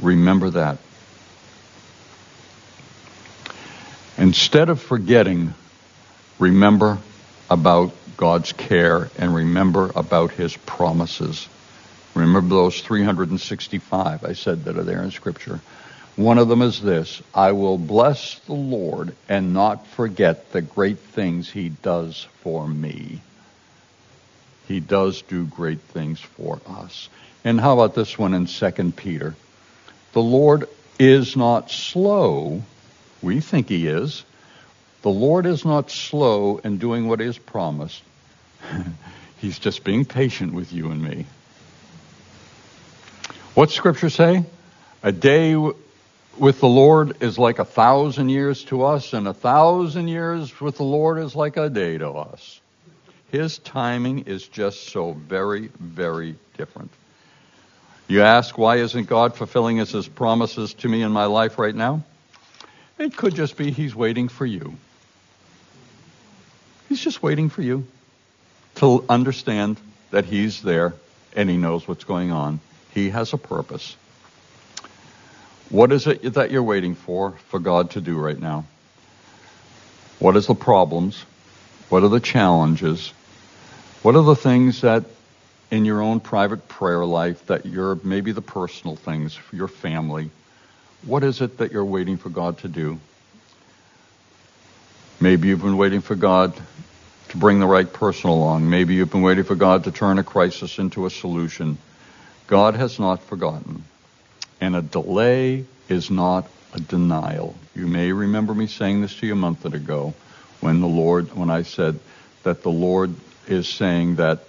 Remember 0.00 0.50
that. 0.50 0.78
Instead 4.16 4.68
of 4.68 4.80
forgetting, 4.80 5.54
remember 6.38 6.98
about 7.48 7.92
God's 8.16 8.52
care 8.52 9.10
and 9.16 9.34
remember 9.34 9.90
about 9.94 10.32
His 10.32 10.56
promises. 10.56 11.48
Remember 12.14 12.48
those 12.48 12.80
365 12.80 14.24
I 14.24 14.32
said 14.32 14.64
that 14.64 14.76
are 14.76 14.82
there 14.82 15.02
in 15.02 15.12
Scripture. 15.12 15.60
One 16.16 16.38
of 16.38 16.48
them 16.48 16.62
is 16.62 16.82
this 16.82 17.22
I 17.32 17.52
will 17.52 17.78
bless 17.78 18.40
the 18.40 18.54
Lord 18.54 19.14
and 19.28 19.54
not 19.54 19.86
forget 19.86 20.50
the 20.50 20.62
great 20.62 20.98
things 20.98 21.48
He 21.48 21.68
does 21.68 22.26
for 22.42 22.66
me. 22.66 23.20
He 24.66 24.80
does 24.80 25.22
do 25.22 25.46
great 25.46 25.80
things 25.80 26.20
for 26.20 26.60
us. 26.66 27.08
And 27.44 27.60
how 27.60 27.74
about 27.74 27.94
this 27.94 28.18
one 28.18 28.34
in 28.34 28.46
2 28.46 28.92
Peter? 28.92 29.34
The 30.12 30.22
Lord 30.22 30.68
is 30.98 31.36
not 31.36 31.70
slow. 31.70 32.62
We 33.22 33.40
think 33.40 33.68
He 33.68 33.86
is. 33.86 34.24
The 35.02 35.10
Lord 35.10 35.46
is 35.46 35.64
not 35.64 35.90
slow 35.90 36.58
in 36.58 36.78
doing 36.78 37.08
what 37.08 37.20
He 37.20 37.26
has 37.26 37.38
promised. 37.38 38.02
He's 39.38 39.58
just 39.58 39.84
being 39.84 40.04
patient 40.04 40.52
with 40.52 40.72
you 40.72 40.90
and 40.90 41.02
me. 41.02 41.26
What's 43.54 43.74
Scripture 43.74 44.10
say? 44.10 44.44
A 45.02 45.12
day 45.12 45.54
with 45.56 46.60
the 46.60 46.68
Lord 46.68 47.22
is 47.22 47.38
like 47.38 47.58
a 47.58 47.64
thousand 47.64 48.28
years 48.28 48.64
to 48.64 48.84
us, 48.84 49.12
and 49.12 49.28
a 49.28 49.34
thousand 49.34 50.08
years 50.08 50.60
with 50.60 50.76
the 50.76 50.84
Lord 50.84 51.18
is 51.18 51.34
like 51.34 51.56
a 51.56 51.68
day 51.68 51.98
to 51.98 52.10
us. 52.10 52.60
His 53.30 53.58
timing 53.58 54.20
is 54.20 54.46
just 54.46 54.88
so 54.88 55.12
very, 55.12 55.70
very 55.78 56.36
different. 56.56 56.90
You 58.08 58.22
ask, 58.22 58.56
why 58.56 58.76
isn't 58.76 59.06
God 59.06 59.36
fulfilling 59.36 59.76
his 59.76 60.08
promises 60.08 60.72
to 60.74 60.88
me 60.88 61.02
in 61.02 61.12
my 61.12 61.26
life 61.26 61.58
right 61.58 61.74
now? 61.74 62.02
It 62.98 63.16
could 63.16 63.34
just 63.34 63.56
be 63.56 63.70
he's 63.70 63.94
waiting 63.94 64.28
for 64.28 64.46
you. 64.46 64.74
He's 66.88 67.00
just 67.00 67.22
waiting 67.22 67.50
for 67.50 67.60
you 67.60 67.86
to 68.76 69.04
understand 69.10 69.78
that 70.10 70.24
he's 70.24 70.62
there 70.62 70.94
and 71.36 71.50
he 71.50 71.58
knows 71.58 71.86
what's 71.86 72.04
going 72.04 72.32
on. 72.32 72.60
He 72.94 73.10
has 73.10 73.34
a 73.34 73.36
purpose. 73.36 73.94
What 75.68 75.92
is 75.92 76.06
it 76.06 76.22
that 76.34 76.50
you're 76.50 76.62
waiting 76.62 76.94
for 76.94 77.32
for 77.48 77.58
God 77.60 77.90
to 77.90 78.00
do 78.00 78.18
right 78.18 78.38
now? 78.38 78.64
What 80.18 80.34
is 80.36 80.46
the 80.46 80.54
problems? 80.54 81.22
What 81.90 82.02
are 82.02 82.08
the 82.08 82.20
challenges? 82.20 83.12
What 84.02 84.16
are 84.16 84.22
the 84.22 84.34
things 84.34 84.80
that 84.80 85.04
in 85.70 85.84
your 85.84 86.00
own 86.00 86.20
private 86.20 86.68
prayer 86.68 87.04
life 87.04 87.46
that 87.46 87.66
you're 87.66 87.96
maybe 88.02 88.32
the 88.32 88.42
personal 88.42 88.96
things 88.96 89.38
your 89.52 89.68
family? 89.68 90.30
What 91.04 91.24
is 91.24 91.40
it 91.40 91.58
that 91.58 91.72
you're 91.72 91.84
waiting 91.84 92.16
for 92.16 92.28
God 92.28 92.58
to 92.58 92.68
do? 92.68 92.98
Maybe 95.20 95.48
you've 95.48 95.62
been 95.62 95.76
waiting 95.76 96.00
for 96.00 96.14
God 96.14 96.54
to 97.28 97.36
bring 97.36 97.60
the 97.60 97.66
right 97.66 97.92
person 97.92 98.30
along. 98.30 98.68
Maybe 98.70 98.94
you've 98.94 99.10
been 99.10 99.22
waiting 99.22 99.44
for 99.44 99.54
God 99.54 99.84
to 99.84 99.92
turn 99.92 100.18
a 100.18 100.24
crisis 100.24 100.78
into 100.78 101.06
a 101.06 101.10
solution. 101.10 101.78
God 102.46 102.74
has 102.74 102.98
not 102.98 103.22
forgotten. 103.22 103.84
And 104.60 104.74
a 104.74 104.82
delay 104.82 105.66
is 105.88 106.10
not 106.10 106.48
a 106.72 106.80
denial. 106.80 107.54
You 107.74 107.86
may 107.86 108.12
remember 108.12 108.54
me 108.54 108.66
saying 108.66 109.02
this 109.02 109.16
to 109.18 109.26
you 109.26 109.34
a 109.34 109.36
month 109.36 109.64
ago 109.64 110.14
when 110.60 110.80
the 110.80 110.88
Lord, 110.88 111.34
when 111.36 111.50
I 111.50 111.62
said 111.62 111.98
that 112.42 112.62
the 112.62 112.70
Lord 112.70 113.14
is 113.46 113.68
saying 113.68 114.16
that 114.16 114.40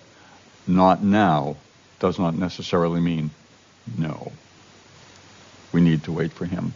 not 0.68 1.04
now 1.04 1.58
does 2.00 2.20
not 2.20 2.36
necessarily 2.36 3.00
mean 3.00 3.32
no. 3.98 4.32
We 5.72 5.82
need 5.82 6.04
to 6.06 6.12
wait 6.12 6.32
for 6.32 6.46
him. 6.46 6.74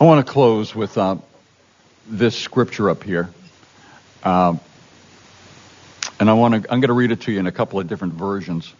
I 0.00 0.04
want 0.04 0.26
to 0.26 0.32
close 0.32 0.74
with 0.74 0.98
uh, 0.98 1.16
this 2.06 2.36
scripture 2.36 2.90
up 2.90 3.04
here. 3.04 3.30
Uh, 4.22 4.56
and 6.18 6.30
I 6.30 6.32
want 6.34 6.64
to, 6.64 6.72
I'm 6.72 6.80
going 6.80 6.88
to 6.88 6.94
read 6.94 7.12
it 7.12 7.22
to 7.22 7.32
you 7.32 7.38
in 7.38 7.46
a 7.46 7.52
couple 7.52 7.78
of 7.78 7.88
different 7.88 8.14
versions. 8.14 8.72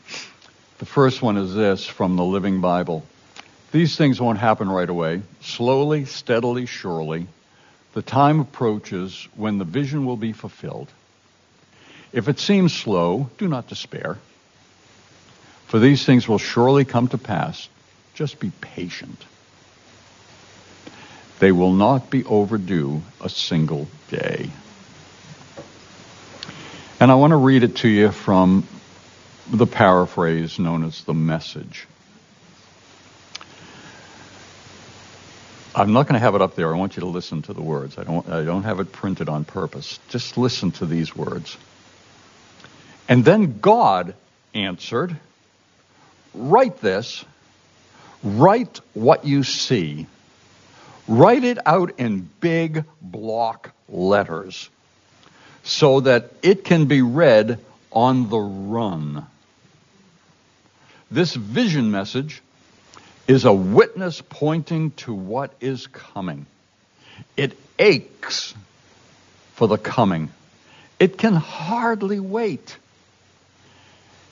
The 0.79 0.87
first 0.87 1.23
one 1.23 1.37
is 1.37 1.55
this 1.55 1.87
from 1.87 2.17
the 2.17 2.25
Living 2.25 2.61
Bible. 2.61 3.05
These 3.73 3.97
things 3.97 4.21
won't 4.21 4.39
happen 4.39 4.69
right 4.69 4.89
away. 4.89 5.23
Slowly, 5.41 6.05
steadily, 6.05 6.67
surely, 6.67 7.27
the 7.93 8.03
time 8.03 8.41
approaches 8.41 9.29
when 9.37 9.59
the 9.59 9.65
vision 9.65 10.07
will 10.07 10.17
be 10.17 10.33
fulfilled. 10.33 10.89
If 12.15 12.29
it 12.29 12.39
seems 12.39 12.73
slow, 12.73 13.29
do 13.39 13.49
not 13.49 13.67
despair. 13.67 14.19
For 15.67 15.81
these 15.81 16.05
things 16.05 16.29
will 16.29 16.39
surely 16.39 16.85
come 16.85 17.09
to 17.09 17.19
pass. 17.19 17.69
Just 18.15 18.39
be 18.39 18.53
patient. 18.61 19.21
They 21.41 21.51
will 21.51 21.73
not 21.73 22.11
be 22.11 22.23
overdue 22.25 23.03
a 23.21 23.29
single 23.29 23.89
day. 24.11 24.49
And 27.01 27.11
I 27.11 27.17
want 27.17 27.33
to 27.33 27.37
read 27.37 27.65
it 27.65 27.77
to 27.79 27.89
you 27.89 28.13
from 28.13 28.65
the 29.51 29.67
paraphrase 29.67 30.61
known 30.61 30.85
as 30.85 31.03
the 31.03 31.15
message. 31.15 31.89
I'm 35.75 35.93
not 35.93 36.07
going 36.07 36.15
to 36.15 36.21
have 36.21 36.37
it 36.37 36.43
up 36.43 36.55
there. 36.55 36.73
I 36.73 36.79
want 36.79 36.95
you 36.95 37.01
to 37.01 37.09
listen 37.09 37.43
to 37.43 37.53
the 37.53 37.61
words. 37.61 37.99
I 37.99 38.05
don't, 38.05 38.29
I 38.29 38.45
don't 38.45 38.63
have 38.63 38.79
it 38.79 38.93
printed 38.93 39.29
on 39.29 39.45
purpose. 39.45 39.99
Just 40.11 40.39
listen 40.39 40.71
to 40.73 40.87
these 40.87 41.17
words. 41.17 41.57
And 43.09 43.25
then 43.25 43.59
God 43.61 44.15
answered, 44.55 45.17
Write 46.33 46.81
this, 46.81 47.25
write 48.23 48.81
what 48.95 49.25
you 49.25 49.45
see, 49.45 50.07
write 51.07 51.45
it 51.45 51.59
out 51.67 51.99
in 51.99 52.29
big 52.41 52.85
block 53.01 53.71
letters 53.89 54.69
so 55.63 56.01
that 56.01 56.31
it 56.43 56.65
can 56.65 56.87
be 56.87 57.03
read 57.03 57.59
on 57.93 58.29
the 58.29 58.39
run. 58.39 59.27
This 61.11 61.35
vision 61.35 61.91
message 61.91 62.43
is 63.29 63.45
a 63.45 63.53
witness 63.53 64.21
pointing 64.21 64.91
to 64.93 65.15
what 65.15 65.53
is 65.61 65.87
coming. 65.87 66.47
It 67.37 67.57
aches 67.79 68.55
for 69.55 69.69
the 69.69 69.79
coming. 69.79 70.31
It 70.99 71.17
can 71.17 71.35
hardly 71.35 72.21
wait. 72.21 72.77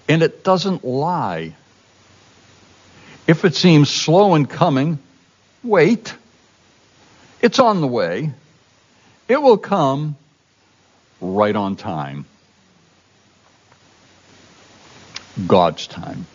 And 0.09 0.23
it 0.23 0.45
doesn't 0.45 0.85
lie. 0.85 1.55
If 3.27 3.45
it 3.45 3.55
seems 3.55 3.88
slow 3.88 4.35
in 4.35 4.47
coming, 4.47 4.99
wait. 5.62 6.15
It's 7.41 7.59
on 7.59 7.81
the 7.81 7.87
way. 7.87 8.33
It 9.29 9.41
will 9.41 9.59
come 9.59 10.17
right 11.21 11.55
on 11.55 11.77
time. 11.77 12.27
God's 15.47 15.87
time. 15.87 16.27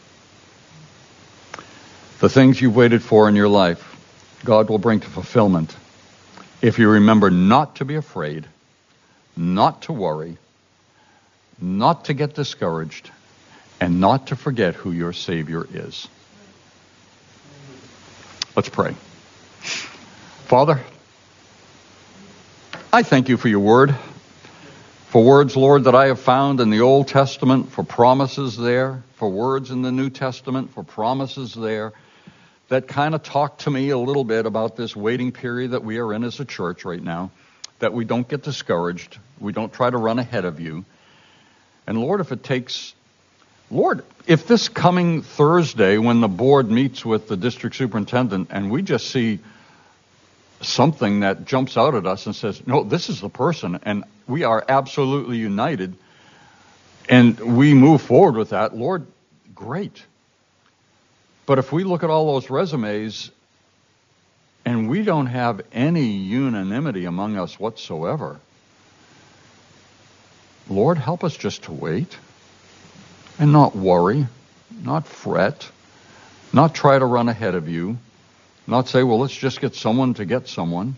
The 2.19 2.29
things 2.29 2.59
you've 2.59 2.75
waited 2.75 3.03
for 3.03 3.29
in 3.29 3.35
your 3.35 3.47
life, 3.47 3.95
God 4.43 4.69
will 4.69 4.79
bring 4.79 5.01
to 5.01 5.07
fulfillment 5.07 5.75
if 6.61 6.79
you 6.79 6.89
remember 6.89 7.29
not 7.29 7.75
to 7.75 7.85
be 7.85 7.95
afraid, 7.95 8.45
not 9.35 9.83
to 9.83 9.93
worry, 9.93 10.37
not 11.61 12.05
to 12.05 12.13
get 12.13 12.33
discouraged, 12.33 13.11
and 13.79 13.99
not 13.99 14.27
to 14.27 14.35
forget 14.35 14.75
who 14.75 14.91
your 14.91 15.13
Savior 15.13 15.65
is. 15.71 16.07
Let's 18.55 18.69
pray. 18.69 18.95
Father, 20.45 20.81
I 22.91 23.03
thank 23.03 23.29
you 23.29 23.37
for 23.37 23.49
your 23.49 23.59
word, 23.59 23.95
for 25.09 25.23
words, 25.23 25.55
Lord, 25.55 25.83
that 25.83 25.95
I 25.95 26.07
have 26.07 26.19
found 26.19 26.59
in 26.59 26.69
the 26.69 26.81
Old 26.81 27.07
Testament, 27.07 27.71
for 27.71 27.83
promises 27.83 28.57
there, 28.57 29.03
for 29.15 29.29
words 29.29 29.71
in 29.71 29.81
the 29.81 29.91
New 29.91 30.09
Testament, 30.09 30.73
for 30.73 30.83
promises 30.83 31.53
there 31.53 31.93
that 32.69 32.87
kind 32.87 33.15
of 33.15 33.23
talk 33.23 33.59
to 33.59 33.69
me 33.69 33.89
a 33.89 33.97
little 33.97 34.23
bit 34.23 34.45
about 34.45 34.75
this 34.75 34.95
waiting 34.95 35.31
period 35.31 35.71
that 35.71 35.83
we 35.83 35.99
are 35.99 36.13
in 36.13 36.23
as 36.23 36.39
a 36.39 36.45
church 36.45 36.83
right 36.83 37.01
now, 37.01 37.31
that 37.79 37.93
we 37.93 38.05
don't 38.05 38.27
get 38.27 38.43
discouraged, 38.43 39.17
we 39.39 39.53
don't 39.53 39.71
try 39.71 39.89
to 39.89 39.97
run 39.97 40.19
ahead 40.19 40.45
of 40.45 40.59
you. 40.59 40.83
And 41.85 41.99
Lord, 41.99 42.19
if 42.19 42.31
it 42.31 42.43
takes, 42.43 42.93
Lord, 43.69 44.05
if 44.25 44.47
this 44.47 44.69
coming 44.69 45.21
Thursday, 45.21 45.97
when 45.97 46.21
the 46.21 46.27
board 46.27 46.71
meets 46.71 47.03
with 47.05 47.27
the 47.27 47.35
district 47.35 47.75
superintendent, 47.75 48.47
and 48.51 48.71
we 48.71 48.81
just 48.81 49.09
see 49.09 49.39
something 50.61 51.19
that 51.19 51.45
jumps 51.45 51.77
out 51.77 51.93
at 51.93 52.05
us 52.05 52.25
and 52.25 52.35
says, 52.35 52.65
no, 52.65 52.83
this 52.83 53.09
is 53.09 53.19
the 53.19 53.29
person, 53.29 53.79
and 53.83 54.05
we 54.27 54.43
are 54.43 54.63
absolutely 54.67 55.37
united, 55.37 55.95
and 57.09 57.39
we 57.57 57.73
move 57.73 58.01
forward 58.01 58.35
with 58.35 58.49
that, 58.51 58.75
Lord, 58.75 59.05
great. 59.53 60.01
But 61.45 61.59
if 61.59 61.71
we 61.71 61.83
look 61.83 62.03
at 62.03 62.09
all 62.09 62.33
those 62.33 62.49
resumes 62.49 63.31
and 64.65 64.89
we 64.89 65.03
don't 65.03 65.27
have 65.27 65.61
any 65.71 66.07
unanimity 66.07 67.05
among 67.05 67.37
us 67.37 67.57
whatsoever, 67.59 68.39
Lord, 70.69 70.97
help 70.97 71.23
us 71.23 71.35
just 71.37 71.63
to 71.63 71.71
wait 71.71 72.17
and 73.39 73.51
not 73.51 73.75
worry, 73.75 74.27
not 74.83 75.07
fret, 75.07 75.69
not 76.53 76.73
try 76.73 76.97
to 76.97 77.05
run 77.05 77.29
ahead 77.29 77.55
of 77.55 77.69
you, 77.69 77.97
not 78.65 78.87
say, 78.87 79.03
well, 79.03 79.19
let's 79.19 79.35
just 79.35 79.61
get 79.61 79.75
someone 79.75 80.13
to 80.15 80.25
get 80.25 80.47
someone. 80.47 80.95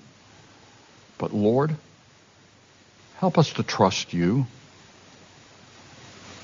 But 1.18 1.34
Lord, 1.34 1.76
help 3.18 3.38
us 3.38 3.54
to 3.54 3.64
trust 3.64 4.14
you 4.14 4.48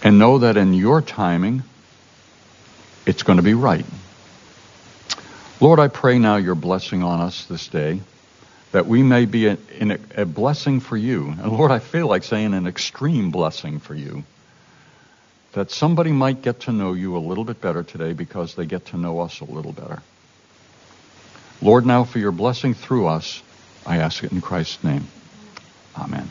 and 0.03 0.19
know 0.19 0.39
that 0.39 0.57
in 0.57 0.73
your 0.73 1.01
timing, 1.01 1.63
it's 3.05 3.23
going 3.23 3.37
to 3.37 3.43
be 3.43 3.53
right. 3.53 3.85
Lord, 5.61 5.79
I 5.79 5.87
pray 5.87 6.19
now 6.19 6.35
your 6.35 6.55
blessing 6.55 7.01
on 7.01 7.21
us 7.21 7.45
this 7.45 7.67
day, 7.67 8.01
that 8.71 8.85
we 8.85 9.01
may 9.03 9.25
be 9.25 9.47
a, 9.47 9.57
a, 10.15 10.25
blessing 10.25 10.81
for 10.81 10.97
you. 10.97 11.29
And 11.29 11.51
Lord, 11.53 11.71
I 11.71 11.79
feel 11.79 12.07
like 12.07 12.23
saying 12.23 12.53
an 12.53 12.67
extreme 12.67 13.31
blessing 13.31 13.79
for 13.79 13.95
you. 13.95 14.23
That 15.55 15.71
somebody 15.71 16.11
might 16.11 16.41
get 16.41 16.59
to 16.61 16.73
know 16.73 16.91
you 16.91 17.15
a 17.15 17.19
little 17.19 17.45
bit 17.45 17.61
better 17.61 17.81
today 17.81 18.11
because 18.11 18.55
they 18.55 18.65
get 18.65 18.87
to 18.87 18.97
know 18.97 19.21
us 19.21 19.39
a 19.39 19.45
little 19.45 19.71
better. 19.71 20.01
Lord, 21.61 21.85
now 21.85 22.03
for 22.03 22.19
your 22.19 22.33
blessing 22.33 22.73
through 22.73 23.07
us, 23.07 23.41
I 23.85 23.97
ask 23.97 24.21
it 24.25 24.33
in 24.33 24.41
Christ's 24.41 24.83
name. 24.83 25.07
Amen. 25.97 26.27